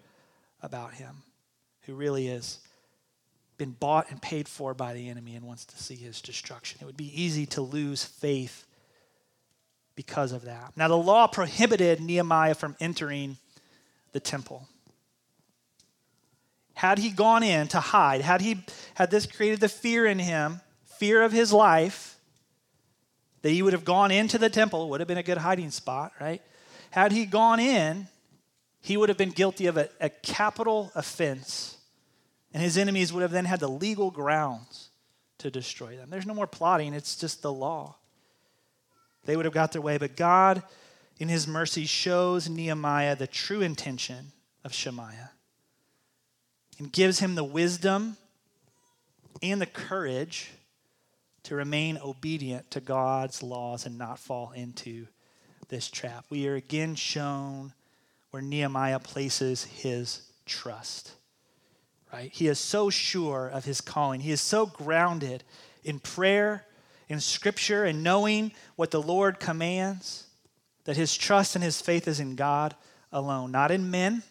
[0.62, 1.22] about him,
[1.82, 2.58] who really is
[3.58, 6.78] been bought and paid for by the enemy and wants to see his destruction.
[6.80, 8.66] It would be easy to lose faith
[9.94, 10.72] because of that.
[10.76, 13.38] Now, the law prohibited Nehemiah from entering
[14.12, 14.68] the temple.
[16.74, 18.64] Had he gone in to hide, had he
[18.94, 22.18] had this created the fear in him, fear of his life,
[23.40, 26.12] that he would have gone into the temple, would have been a good hiding spot,
[26.20, 26.42] right?
[26.90, 28.08] Had he gone in,
[28.80, 31.75] he would have been guilty of a, a capital offense,
[32.56, 34.88] and his enemies would have then had the legal grounds
[35.36, 36.08] to destroy them.
[36.08, 37.96] There's no more plotting, it's just the law
[39.26, 39.98] they would have got their way.
[39.98, 40.62] But God,
[41.18, 44.32] in his mercy, shows Nehemiah the true intention
[44.64, 45.32] of Shemaiah
[46.78, 48.16] and gives him the wisdom
[49.42, 50.50] and the courage
[51.42, 55.08] to remain obedient to God's laws and not fall into
[55.68, 56.24] this trap.
[56.30, 57.74] We are again shown
[58.30, 61.12] where Nehemiah places his trust.
[62.12, 62.30] Right?
[62.32, 64.20] He is so sure of his calling.
[64.20, 65.42] He is so grounded
[65.84, 66.64] in prayer
[67.08, 70.26] in Scripture and knowing what the Lord commands,
[70.84, 72.74] that his trust and his faith is in God
[73.12, 74.22] alone, not in men,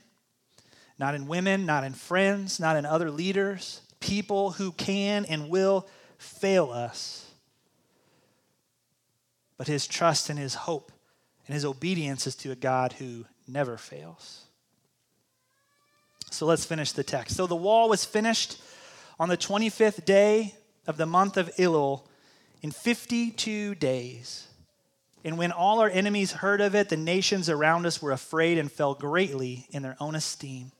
[0.97, 5.88] not in women, not in friends, not in other leaders, people who can and will
[6.17, 7.29] fail us.
[9.57, 10.91] But his trust and his hope
[11.47, 14.44] and his obedience is to a God who never fails.
[16.31, 17.35] So let's finish the text.
[17.35, 18.61] So the wall was finished
[19.19, 20.55] on the 25th day
[20.88, 22.01] of the month of Elul
[22.61, 24.47] in 52 days.
[25.23, 28.71] And when all our enemies heard of it, the nations around us were afraid and
[28.71, 30.71] fell greatly in their own esteem,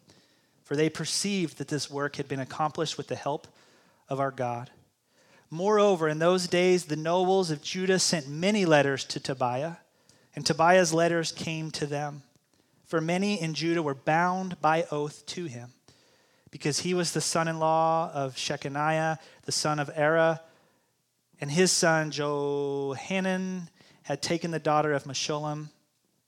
[0.64, 3.48] for they perceived that this work had been accomplished with the help
[4.08, 4.70] of our God.
[5.50, 9.78] Moreover, in those days, the nobles of Judah sent many letters to Tobiah,
[10.36, 12.24] and Tobiah's letters came to them.
[12.86, 15.74] For many in Judah were bound by oath to him,
[16.52, 20.40] because he was the son in law of Shechaniah, the son of Arah
[21.40, 23.70] and his son Johanan
[24.04, 25.70] had taken the daughter of Meshullam,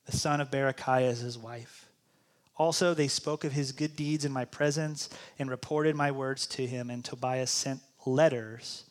[0.05, 1.85] the son of Berechiah, as his wife.
[2.57, 6.65] Also, they spoke of his good deeds in my presence and reported my words to
[6.65, 8.83] him, and Tobiah sent letters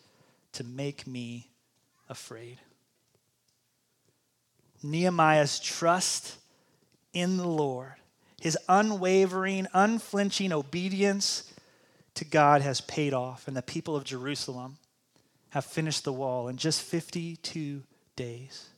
[0.53, 1.49] to make me
[2.09, 2.59] afraid.
[4.83, 6.39] Nehemiah's trust
[7.17, 7.95] in the Lord,
[8.39, 11.51] his unwavering, unflinching obedience
[12.13, 14.77] to God has paid off, and the people of Jerusalem
[15.49, 17.83] have finished the wall in just 52
[18.17, 18.69] days.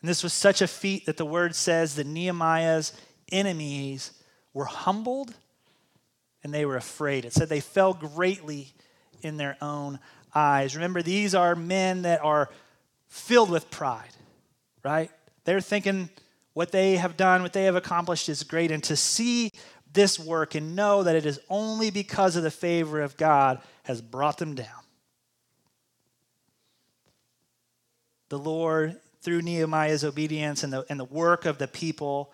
[0.00, 2.92] And this was such a feat that the word says that Nehemiah's
[3.32, 4.12] enemies
[4.52, 5.34] were humbled
[6.44, 7.24] and they were afraid.
[7.24, 8.68] It said they fell greatly
[9.22, 9.98] in their own
[10.32, 10.76] eyes.
[10.76, 12.48] Remember, these are men that are
[13.08, 14.10] filled with pride,
[14.84, 15.10] right?
[15.44, 16.10] They're thinking
[16.54, 18.70] what they have done, what they have accomplished is great.
[18.70, 19.50] And to see
[19.92, 24.00] this work and know that it is only because of the favor of God has
[24.00, 24.84] brought them down.
[28.34, 32.32] the Lord, through Nehemiah's obedience and the, and the work of the people,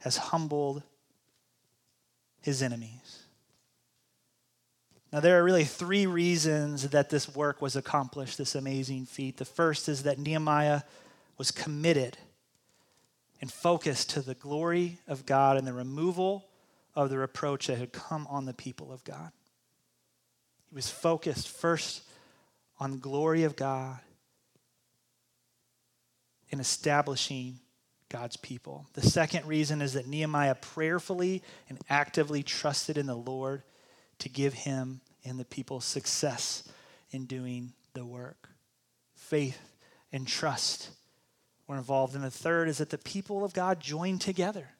[0.00, 0.82] has humbled
[2.42, 3.24] his enemies.
[5.10, 9.38] Now, there are really three reasons that this work was accomplished, this amazing feat.
[9.38, 10.82] The first is that Nehemiah
[11.38, 12.18] was committed
[13.40, 16.46] and focused to the glory of God and the removal
[16.94, 19.30] of the reproach that had come on the people of God.
[20.68, 22.02] He was focused first
[22.78, 23.98] on the glory of God
[26.50, 27.60] in establishing
[28.08, 28.86] God's people.
[28.94, 33.62] The second reason is that Nehemiah prayerfully and actively trusted in the Lord
[34.18, 36.64] to give him and the people success
[37.10, 38.48] in doing the work.
[39.14, 39.58] Faith
[40.12, 40.90] and trust
[41.70, 42.14] were involved.
[42.14, 44.70] And the third is that the people of God joined together.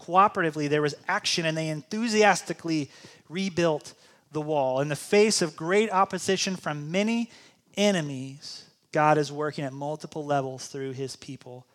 [0.00, 2.90] Cooperatively, there was action, and they enthusiastically
[3.28, 3.92] rebuilt
[4.32, 4.80] the wall.
[4.80, 7.30] In the face of great opposition from many
[7.76, 11.66] enemies, God is working at multiple levels through his people.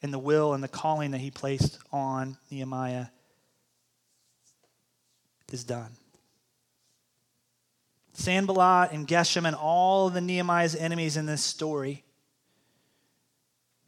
[0.00, 3.06] And the will and the calling that he placed on Nehemiah
[5.52, 5.90] is done.
[8.12, 12.04] Sanballat and Geshem and all of the Nehemiah's enemies in this story,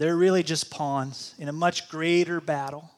[0.02, 2.90] they're really just pawns in a much greater battle,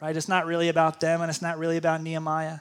[0.00, 0.16] right?
[0.16, 2.60] It's not really about them and it's not really about Nehemiah.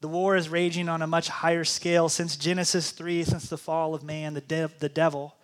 [0.00, 3.94] The war is raging on a much higher scale since Genesis 3, since the fall
[3.94, 5.36] of man, the, the devil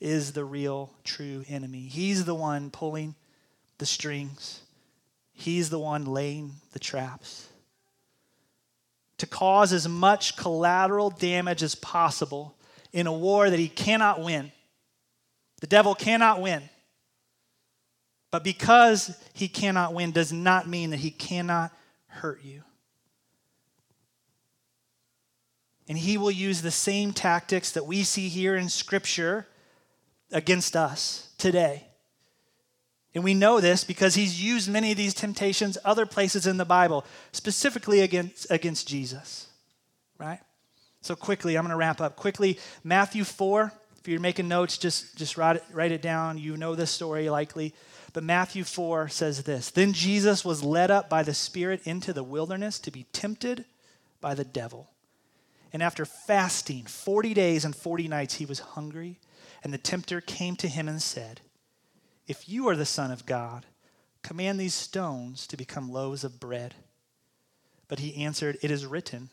[0.00, 1.82] is the real true enemy.
[1.82, 3.14] He's the one pulling
[3.78, 4.60] the strings,
[5.34, 7.46] he's the one laying the traps.
[9.18, 12.56] To cause as much collateral damage as possible
[12.92, 14.50] in a war that he cannot win.
[15.64, 16.62] The devil cannot win.
[18.30, 21.72] But because he cannot win does not mean that he cannot
[22.06, 22.64] hurt you.
[25.88, 29.46] And he will use the same tactics that we see here in Scripture
[30.30, 31.86] against us today.
[33.14, 36.66] And we know this because he's used many of these temptations other places in the
[36.66, 39.46] Bible, specifically against, against Jesus.
[40.18, 40.40] Right?
[41.00, 42.16] So quickly, I'm going to wrap up.
[42.16, 43.72] Quickly, Matthew 4.
[44.04, 46.36] If you're making notes, just, just write, it, write it down.
[46.36, 47.72] You know this story likely.
[48.12, 52.22] But Matthew 4 says this Then Jesus was led up by the Spirit into the
[52.22, 53.64] wilderness to be tempted
[54.20, 54.90] by the devil.
[55.72, 59.20] And after fasting 40 days and 40 nights, he was hungry.
[59.62, 61.40] And the tempter came to him and said,
[62.26, 63.64] If you are the Son of God,
[64.22, 66.74] command these stones to become loaves of bread.
[67.88, 69.30] But he answered, It is written,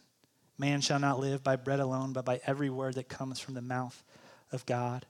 [0.58, 3.62] Man shall not live by bread alone, but by every word that comes from the
[3.62, 4.02] mouth
[4.52, 5.06] of God.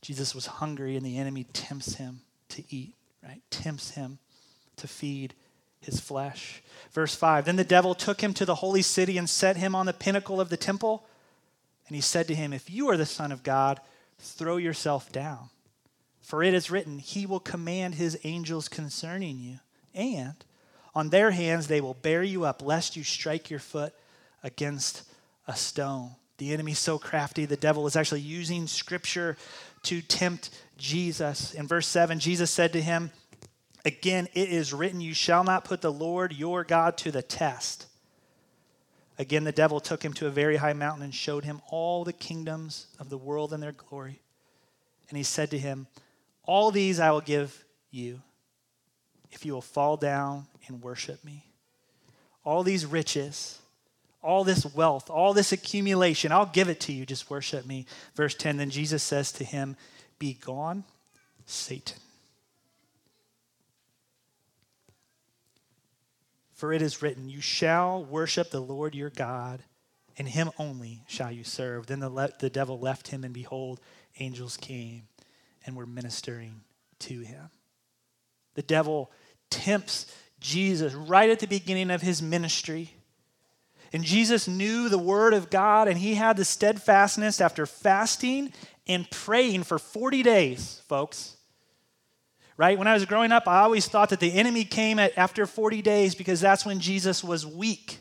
[0.00, 2.20] Jesus was hungry, and the enemy tempts him
[2.50, 3.42] to eat, right?
[3.50, 4.18] Tempts him
[4.76, 5.34] to feed
[5.80, 6.62] his flesh.
[6.92, 9.86] Verse 5 Then the devil took him to the holy city and set him on
[9.86, 11.06] the pinnacle of the temple.
[11.86, 13.80] And he said to him, If you are the Son of God,
[14.18, 15.50] throw yourself down.
[16.26, 19.60] For it is written, He will command His angels concerning you,
[19.94, 20.34] and
[20.92, 23.94] on their hands they will bear you up, lest you strike your foot
[24.42, 25.04] against
[25.46, 26.16] a stone.
[26.38, 29.36] The enemy's so crafty, the devil is actually using scripture
[29.84, 31.54] to tempt Jesus.
[31.54, 33.10] In verse 7, Jesus said to him,
[33.84, 37.86] Again, it is written, You shall not put the Lord your God to the test.
[39.18, 42.12] Again, the devil took him to a very high mountain and showed him all the
[42.12, 44.20] kingdoms of the world and their glory.
[45.08, 45.86] And he said to him,
[46.42, 48.20] All these I will give you
[49.30, 51.44] if you will fall down and worship me.
[52.44, 53.60] All these riches,
[54.26, 57.06] all this wealth, all this accumulation, I'll give it to you.
[57.06, 57.86] Just worship me.
[58.14, 59.76] Verse 10 Then Jesus says to him,
[60.18, 60.84] Be gone,
[61.46, 61.98] Satan.
[66.54, 69.62] For it is written, You shall worship the Lord your God,
[70.18, 71.86] and him only shall you serve.
[71.86, 73.78] Then the, le- the devil left him, and behold,
[74.18, 75.02] angels came
[75.64, 76.62] and were ministering
[77.00, 77.50] to him.
[78.54, 79.12] The devil
[79.50, 82.95] tempts Jesus right at the beginning of his ministry.
[83.92, 88.52] And Jesus knew the word of God, and he had the steadfastness after fasting
[88.86, 91.36] and praying for 40 days, folks
[92.56, 92.78] right?
[92.78, 95.82] When I was growing up, I always thought that the enemy came at, after 40
[95.82, 97.98] days because that's when Jesus was weak,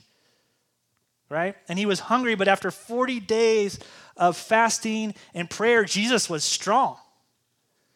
[1.29, 1.55] right?
[1.67, 3.79] And he was hungry, but after 40 days
[4.15, 6.97] of fasting and prayer, Jesus was strong.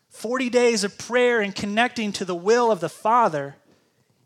[0.09, 3.55] 40 days of prayer and connecting to the will of the Father,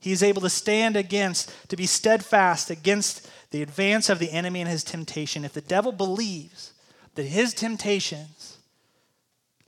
[0.04, 4.62] he is able to stand against, to be steadfast against the advance of the enemy
[4.62, 5.46] and his temptation.
[5.46, 6.74] If the devil believes
[7.16, 8.58] that his temptations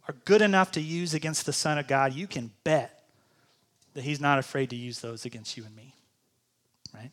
[0.07, 3.03] are good enough to use against the Son of God, you can bet
[3.93, 5.95] that He's not afraid to use those against you and me.
[6.93, 7.11] Right?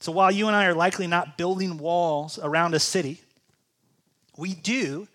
[0.00, 3.20] So while you and I are likely not building walls around a city,
[4.36, 5.08] we do,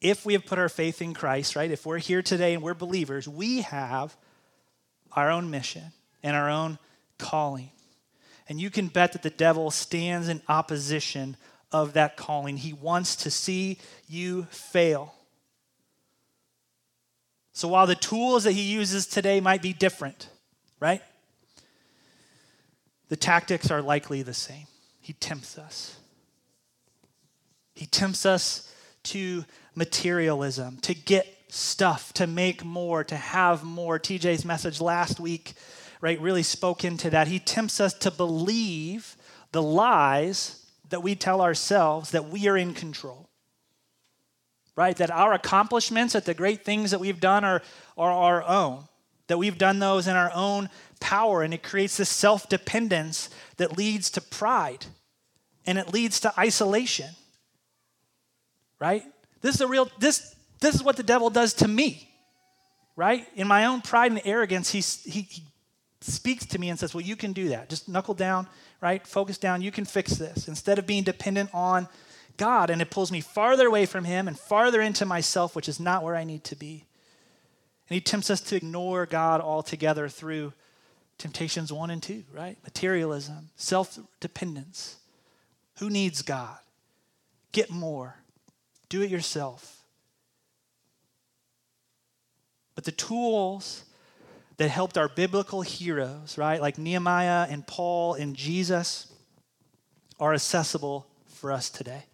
[0.00, 1.70] if we have put our faith in Christ, right?
[1.70, 4.16] If we're here today and we're believers, we have
[5.16, 5.92] our own mission
[6.22, 6.78] and our own
[7.18, 7.70] calling.
[8.48, 11.36] And you can bet that the devil stands in opposition
[11.72, 12.58] of that calling.
[12.58, 15.14] He wants to see you fail.
[17.52, 20.28] So while the tools that he uses today might be different,
[20.78, 21.02] right?
[23.08, 24.66] The tactics are likely the same.
[25.00, 25.96] He tempts us.
[27.74, 28.72] He tempts us
[29.04, 29.44] to
[29.74, 33.98] materialism, to get stuff, to make more, to have more.
[33.98, 35.54] TJ's message last week,
[36.00, 37.28] right, really spoke into that.
[37.28, 39.16] He tempts us to believe
[39.52, 43.26] the lies that we tell ourselves that we are in control
[44.76, 44.96] right?
[44.96, 47.62] That our accomplishments, that the great things that we've done are,
[47.96, 48.84] are our own,
[49.26, 50.68] that we've done those in our own
[51.00, 54.86] power, and it creates this self dependence that leads to pride
[55.64, 57.10] and it leads to isolation,
[58.78, 59.02] right?
[59.40, 62.10] This is a real, this, this is what the devil does to me,
[62.94, 63.26] right?
[63.34, 64.80] In my own pride and arrogance, he,
[65.10, 65.42] he, he
[66.00, 67.68] speaks to me and says, Well, you can do that.
[67.68, 68.48] Just knuckle down,
[68.80, 69.06] right?
[69.06, 69.62] Focus down.
[69.62, 70.48] You can fix this.
[70.48, 71.88] Instead of being dependent on
[72.36, 75.80] God, and it pulls me farther away from Him and farther into myself, which is
[75.80, 76.84] not where I need to be.
[77.88, 80.52] And He tempts us to ignore God altogether through
[81.18, 82.56] temptations one and two, right?
[82.64, 84.96] Materialism, self dependence.
[85.78, 86.58] Who needs God?
[87.52, 88.16] Get more,
[88.88, 89.75] do it yourself.
[92.76, 93.82] But the tools
[94.58, 99.12] that helped our biblical heroes, right, like Nehemiah and Paul and Jesus,
[100.20, 102.04] are accessible for us today,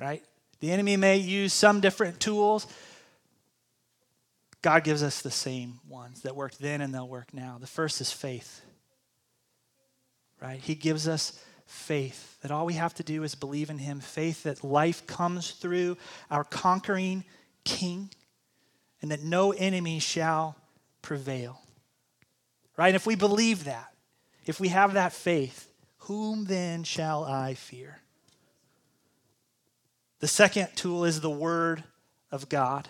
[0.00, 0.22] right?
[0.60, 2.66] The enemy may use some different tools.
[4.62, 7.56] God gives us the same ones that worked then and they'll work now.
[7.58, 8.60] The first is faith,
[10.42, 10.60] right?
[10.60, 14.42] He gives us faith that all we have to do is believe in Him, faith
[14.42, 15.96] that life comes through
[16.30, 17.24] our conquering
[17.64, 18.10] King
[19.02, 20.56] and that no enemy shall
[21.02, 21.60] prevail.
[22.76, 22.88] Right?
[22.88, 23.92] And if we believe that,
[24.46, 28.00] if we have that faith, whom then shall I fear?
[30.20, 31.82] The second tool is the Word
[32.30, 32.88] of God.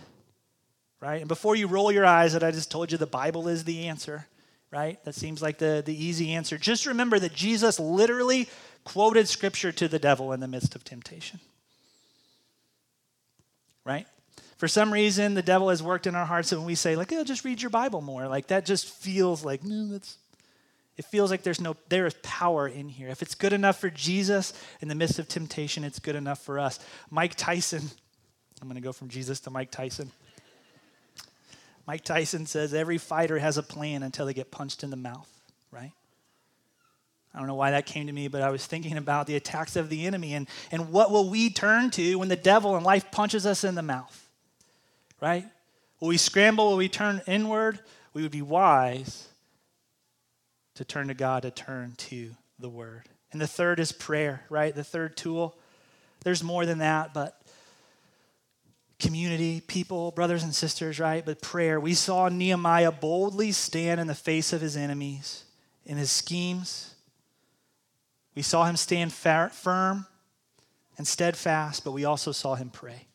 [1.01, 1.21] Right?
[1.21, 3.87] And before you roll your eyes that I just told you the Bible is the
[3.89, 4.27] answer,
[4.71, 5.03] right?
[5.05, 6.59] That seems like the, the easy answer.
[6.59, 8.49] Just remember that Jesus literally
[8.85, 11.41] quoted Scripture to the devil in the midst of temptation.
[13.85, 14.07] Right?
[14.61, 17.11] For some reason, the devil has worked in our hearts, and when we say, like,
[17.15, 20.19] oh, just read your Bible more, like that just feels like, no, that's,
[20.99, 23.09] it feels like there's no, there is power in here.
[23.09, 24.53] If it's good enough for Jesus
[24.83, 26.79] in the midst of temptation, it's good enough for us.
[27.09, 27.81] Mike Tyson,
[28.61, 30.13] I'm going to go from Jesus to Mike Tyson.
[31.87, 35.41] Mike Tyson says every fighter has a plan until they get punched in the mouth,
[35.73, 35.93] right?
[37.33, 39.75] I don't know why that came to me, but I was thinking about the attacks
[39.77, 43.11] of the enemy and, and what will we turn to when the devil in life
[43.11, 44.27] punches us in the mouth?
[45.21, 45.45] Right?
[46.01, 46.71] Will we scramble?
[46.71, 47.81] Will we turn inward?
[48.15, 49.29] We would be wise
[50.75, 53.09] to turn to God, to turn to the Word.
[53.33, 54.75] And the third is prayer, right?
[54.75, 55.57] The third tool.
[56.25, 57.41] There's more than that, but
[58.99, 61.25] community, people, brothers and sisters, right?
[61.25, 61.81] But prayer.
[61.81, 65.45] We saw Nehemiah boldly stand in the face of his enemies,
[65.85, 66.95] in his schemes.
[68.35, 70.07] We saw him stand firm
[70.99, 73.07] and steadfast, but we also saw him pray.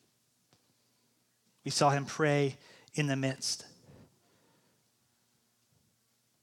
[1.66, 2.58] We saw him pray
[2.94, 3.66] in the midst.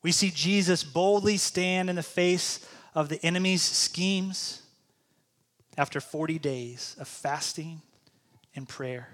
[0.01, 2.59] We see Jesus boldly stand in the face
[2.93, 4.63] of the enemy's schemes
[5.77, 7.81] after 40 days of fasting
[8.53, 9.07] and prayer.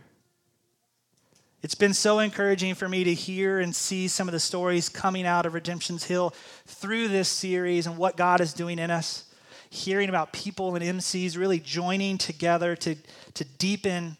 [1.62, 5.28] It's been so encouraging for me to hear and see some of the stories coming
[5.28, 6.34] out of Redemption's Hill
[6.66, 9.26] through this series and what God is doing in us.
[9.70, 12.95] Hearing about people and MCs really joining together to,
[13.36, 14.18] to deepen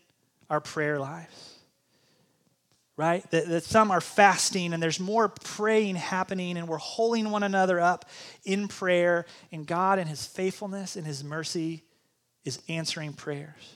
[0.52, 1.49] our prayer lives
[3.00, 3.32] right?
[3.32, 7.80] That, that, some are fasting and there's more praying happening and we're holding one another
[7.80, 8.04] up
[8.44, 9.26] in prayer.
[9.54, 11.84] And God, in His faithfulness and His mercy,
[12.44, 13.76] is answering prayers.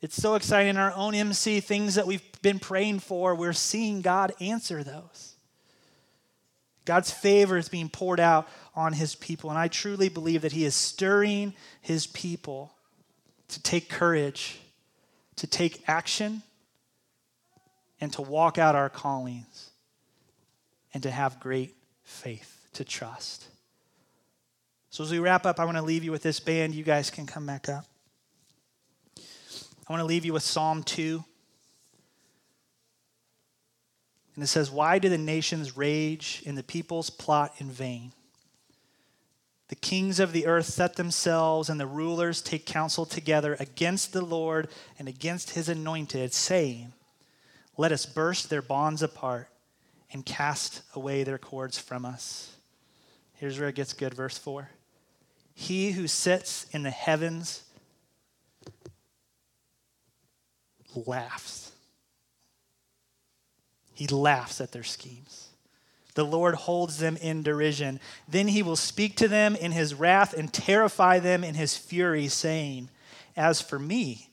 [0.00, 4.00] It's so exciting in our own MC, things that we've been praying for, we're seeing
[4.00, 5.34] God answer those.
[6.84, 9.50] God's favor is being poured out on His people.
[9.50, 12.72] And I truly believe that He is stirring His people
[13.48, 14.60] to take courage,
[15.34, 16.44] to take action
[18.00, 19.70] and to walk out our callings
[20.94, 23.46] and to have great faith, to trust.
[24.90, 26.74] So, as we wrap up, I want to leave you with this band.
[26.74, 27.84] You guys can come back up.
[29.18, 31.24] I want to leave you with Psalm 2.
[34.34, 38.12] And it says, Why do the nations rage and the peoples plot in vain?
[39.68, 44.24] The kings of the earth set themselves, and the rulers take counsel together against the
[44.24, 46.92] Lord and against his anointed, saying,
[47.76, 49.48] let us burst their bonds apart
[50.12, 52.54] and cast away their cords from us.
[53.34, 54.68] Here's where it gets good, verse 4.
[55.54, 57.62] He who sits in the heavens
[60.94, 61.72] laughs.
[63.94, 65.48] He laughs at their schemes.
[66.14, 68.00] The Lord holds them in derision.
[68.26, 72.28] Then he will speak to them in his wrath and terrify them in his fury,
[72.28, 72.88] saying,
[73.36, 74.30] As for me,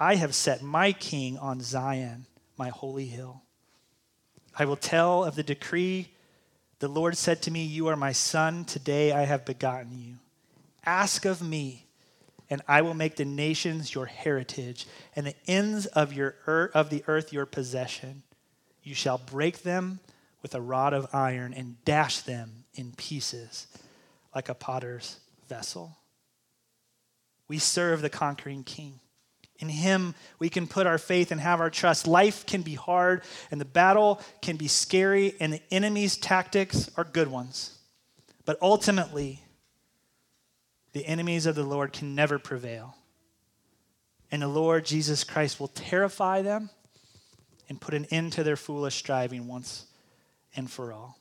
[0.00, 2.26] I have set my king on Zion
[2.58, 3.42] my holy hill.
[4.58, 6.08] I will tell of the decree.
[6.80, 8.64] The Lord said to me, You are my son.
[8.64, 10.16] Today I have begotten you.
[10.84, 11.86] Ask of me,
[12.50, 16.34] and I will make the nations your heritage, and the ends of, your
[16.74, 18.22] of the earth your possession.
[18.82, 20.00] You shall break them
[20.42, 23.66] with a rod of iron and dash them in pieces
[24.34, 25.98] like a potter's vessel.
[27.48, 29.00] We serve the conquering king.
[29.58, 32.06] In Him, we can put our faith and have our trust.
[32.06, 37.04] Life can be hard, and the battle can be scary, and the enemy's tactics are
[37.04, 37.78] good ones.
[38.44, 39.42] But ultimately,
[40.92, 42.96] the enemies of the Lord can never prevail.
[44.30, 46.70] And the Lord Jesus Christ will terrify them
[47.68, 49.86] and put an end to their foolish striving once
[50.54, 51.18] and for all.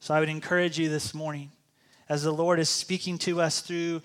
[0.00, 1.52] So I would encourage you this morning
[2.08, 4.02] as the Lord is speaking to us through,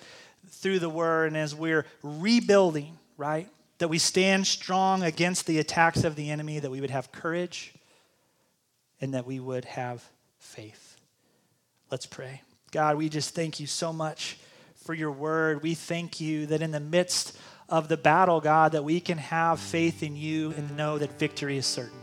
[0.49, 3.47] through the word and as we're rebuilding, right?
[3.79, 7.73] That we stand strong against the attacks of the enemy, that we would have courage
[9.01, 10.03] and that we would have
[10.39, 10.97] faith.
[11.91, 12.41] Let's pray.
[12.71, 14.37] God, we just thank you so much
[14.85, 15.63] for your word.
[15.63, 17.37] We thank you that in the midst
[17.69, 21.57] of the battle, God, that we can have faith in you and know that victory
[21.57, 21.99] is certain.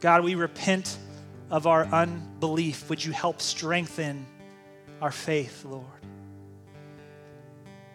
[0.00, 0.96] God, we repent
[1.50, 2.88] of our unbelief.
[2.88, 4.26] Would you help strengthen
[5.00, 5.84] our faith, Lord?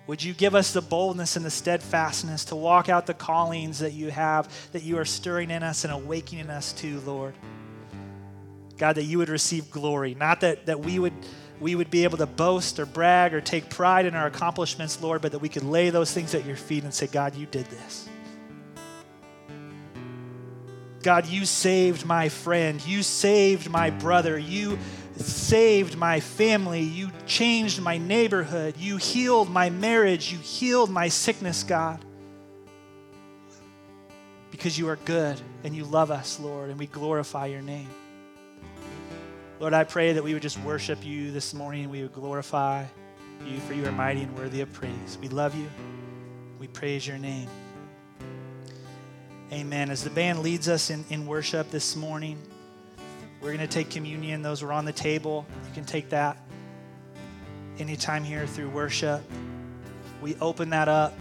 [0.07, 3.93] Would you give us the boldness and the steadfastness to walk out the callings that
[3.93, 7.33] you have, that you are stirring in us and awakening us to, Lord?
[8.77, 11.13] God, that you would receive glory, not that, that we would
[11.59, 15.21] we would be able to boast or brag or take pride in our accomplishments, Lord,
[15.21, 17.65] but that we could lay those things at your feet and say, God, you did
[17.67, 18.09] this.
[21.01, 22.85] God, you saved my friend.
[22.85, 24.37] You saved my brother.
[24.37, 24.77] You
[25.17, 26.81] saved my family.
[26.81, 28.75] You changed my neighborhood.
[28.77, 30.31] You healed my marriage.
[30.31, 32.03] You healed my sickness, God.
[34.51, 37.89] Because you are good and you love us, Lord, and we glorify your name.
[39.59, 41.89] Lord, I pray that we would just worship you this morning.
[41.89, 42.85] We would glorify
[43.45, 45.17] you, for you are mighty and worthy of praise.
[45.21, 45.69] We love you.
[46.59, 47.47] We praise your name.
[49.51, 49.89] Amen.
[49.89, 52.37] As the band leads us in, in worship this morning,
[53.45, 54.41] we're going to take communion.
[54.41, 55.45] Those are on the table.
[55.67, 56.35] You can take that
[57.77, 59.21] anytime here through worship.
[60.19, 61.13] We open that up.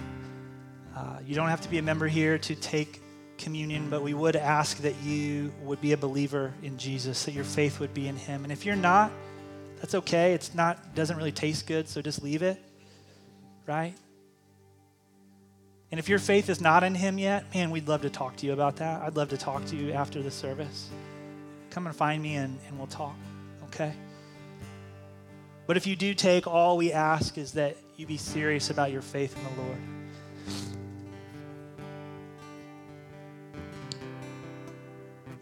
[0.96, 3.02] Uh, you don't have to be a member here to take
[3.36, 7.44] communion, but we would ask that you would be a believer in Jesus, that your
[7.44, 8.44] faith would be in him.
[8.44, 9.12] And if you're not,
[9.78, 10.32] that's okay.
[10.32, 12.58] It's not doesn't really taste good, so just leave it.
[13.66, 13.92] Right?
[15.90, 18.46] And if your faith is not in Him yet, man, we'd love to talk to
[18.46, 19.02] you about that.
[19.02, 20.88] I'd love to talk to you after the service.
[21.74, 23.16] Come and find me and, and we'll talk,
[23.64, 23.92] okay?
[25.66, 29.02] But if you do take, all we ask is that you be serious about your
[29.02, 29.78] faith in the Lord.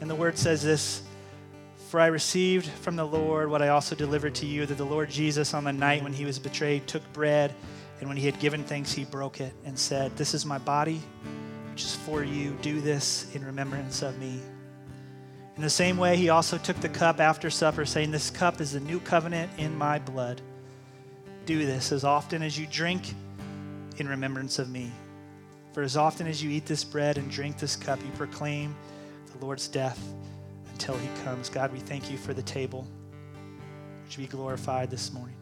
[0.00, 1.02] And the word says this
[1.90, 5.10] For I received from the Lord what I also delivered to you that the Lord
[5.10, 7.54] Jesus, on the night when he was betrayed, took bread.
[8.00, 11.02] And when he had given thanks, he broke it and said, This is my body,
[11.70, 12.56] which is for you.
[12.62, 14.40] Do this in remembrance of me.
[15.56, 18.72] In the same way, he also took the cup after supper, saying, This cup is
[18.72, 20.40] the new covenant in my blood.
[21.44, 23.14] Do this as often as you drink
[23.98, 24.90] in remembrance of me.
[25.72, 28.74] For as often as you eat this bread and drink this cup, you proclaim
[29.32, 30.00] the Lord's death
[30.70, 31.48] until he comes.
[31.48, 32.86] God, we thank you for the table.
[34.04, 35.41] Would you be glorified this morning?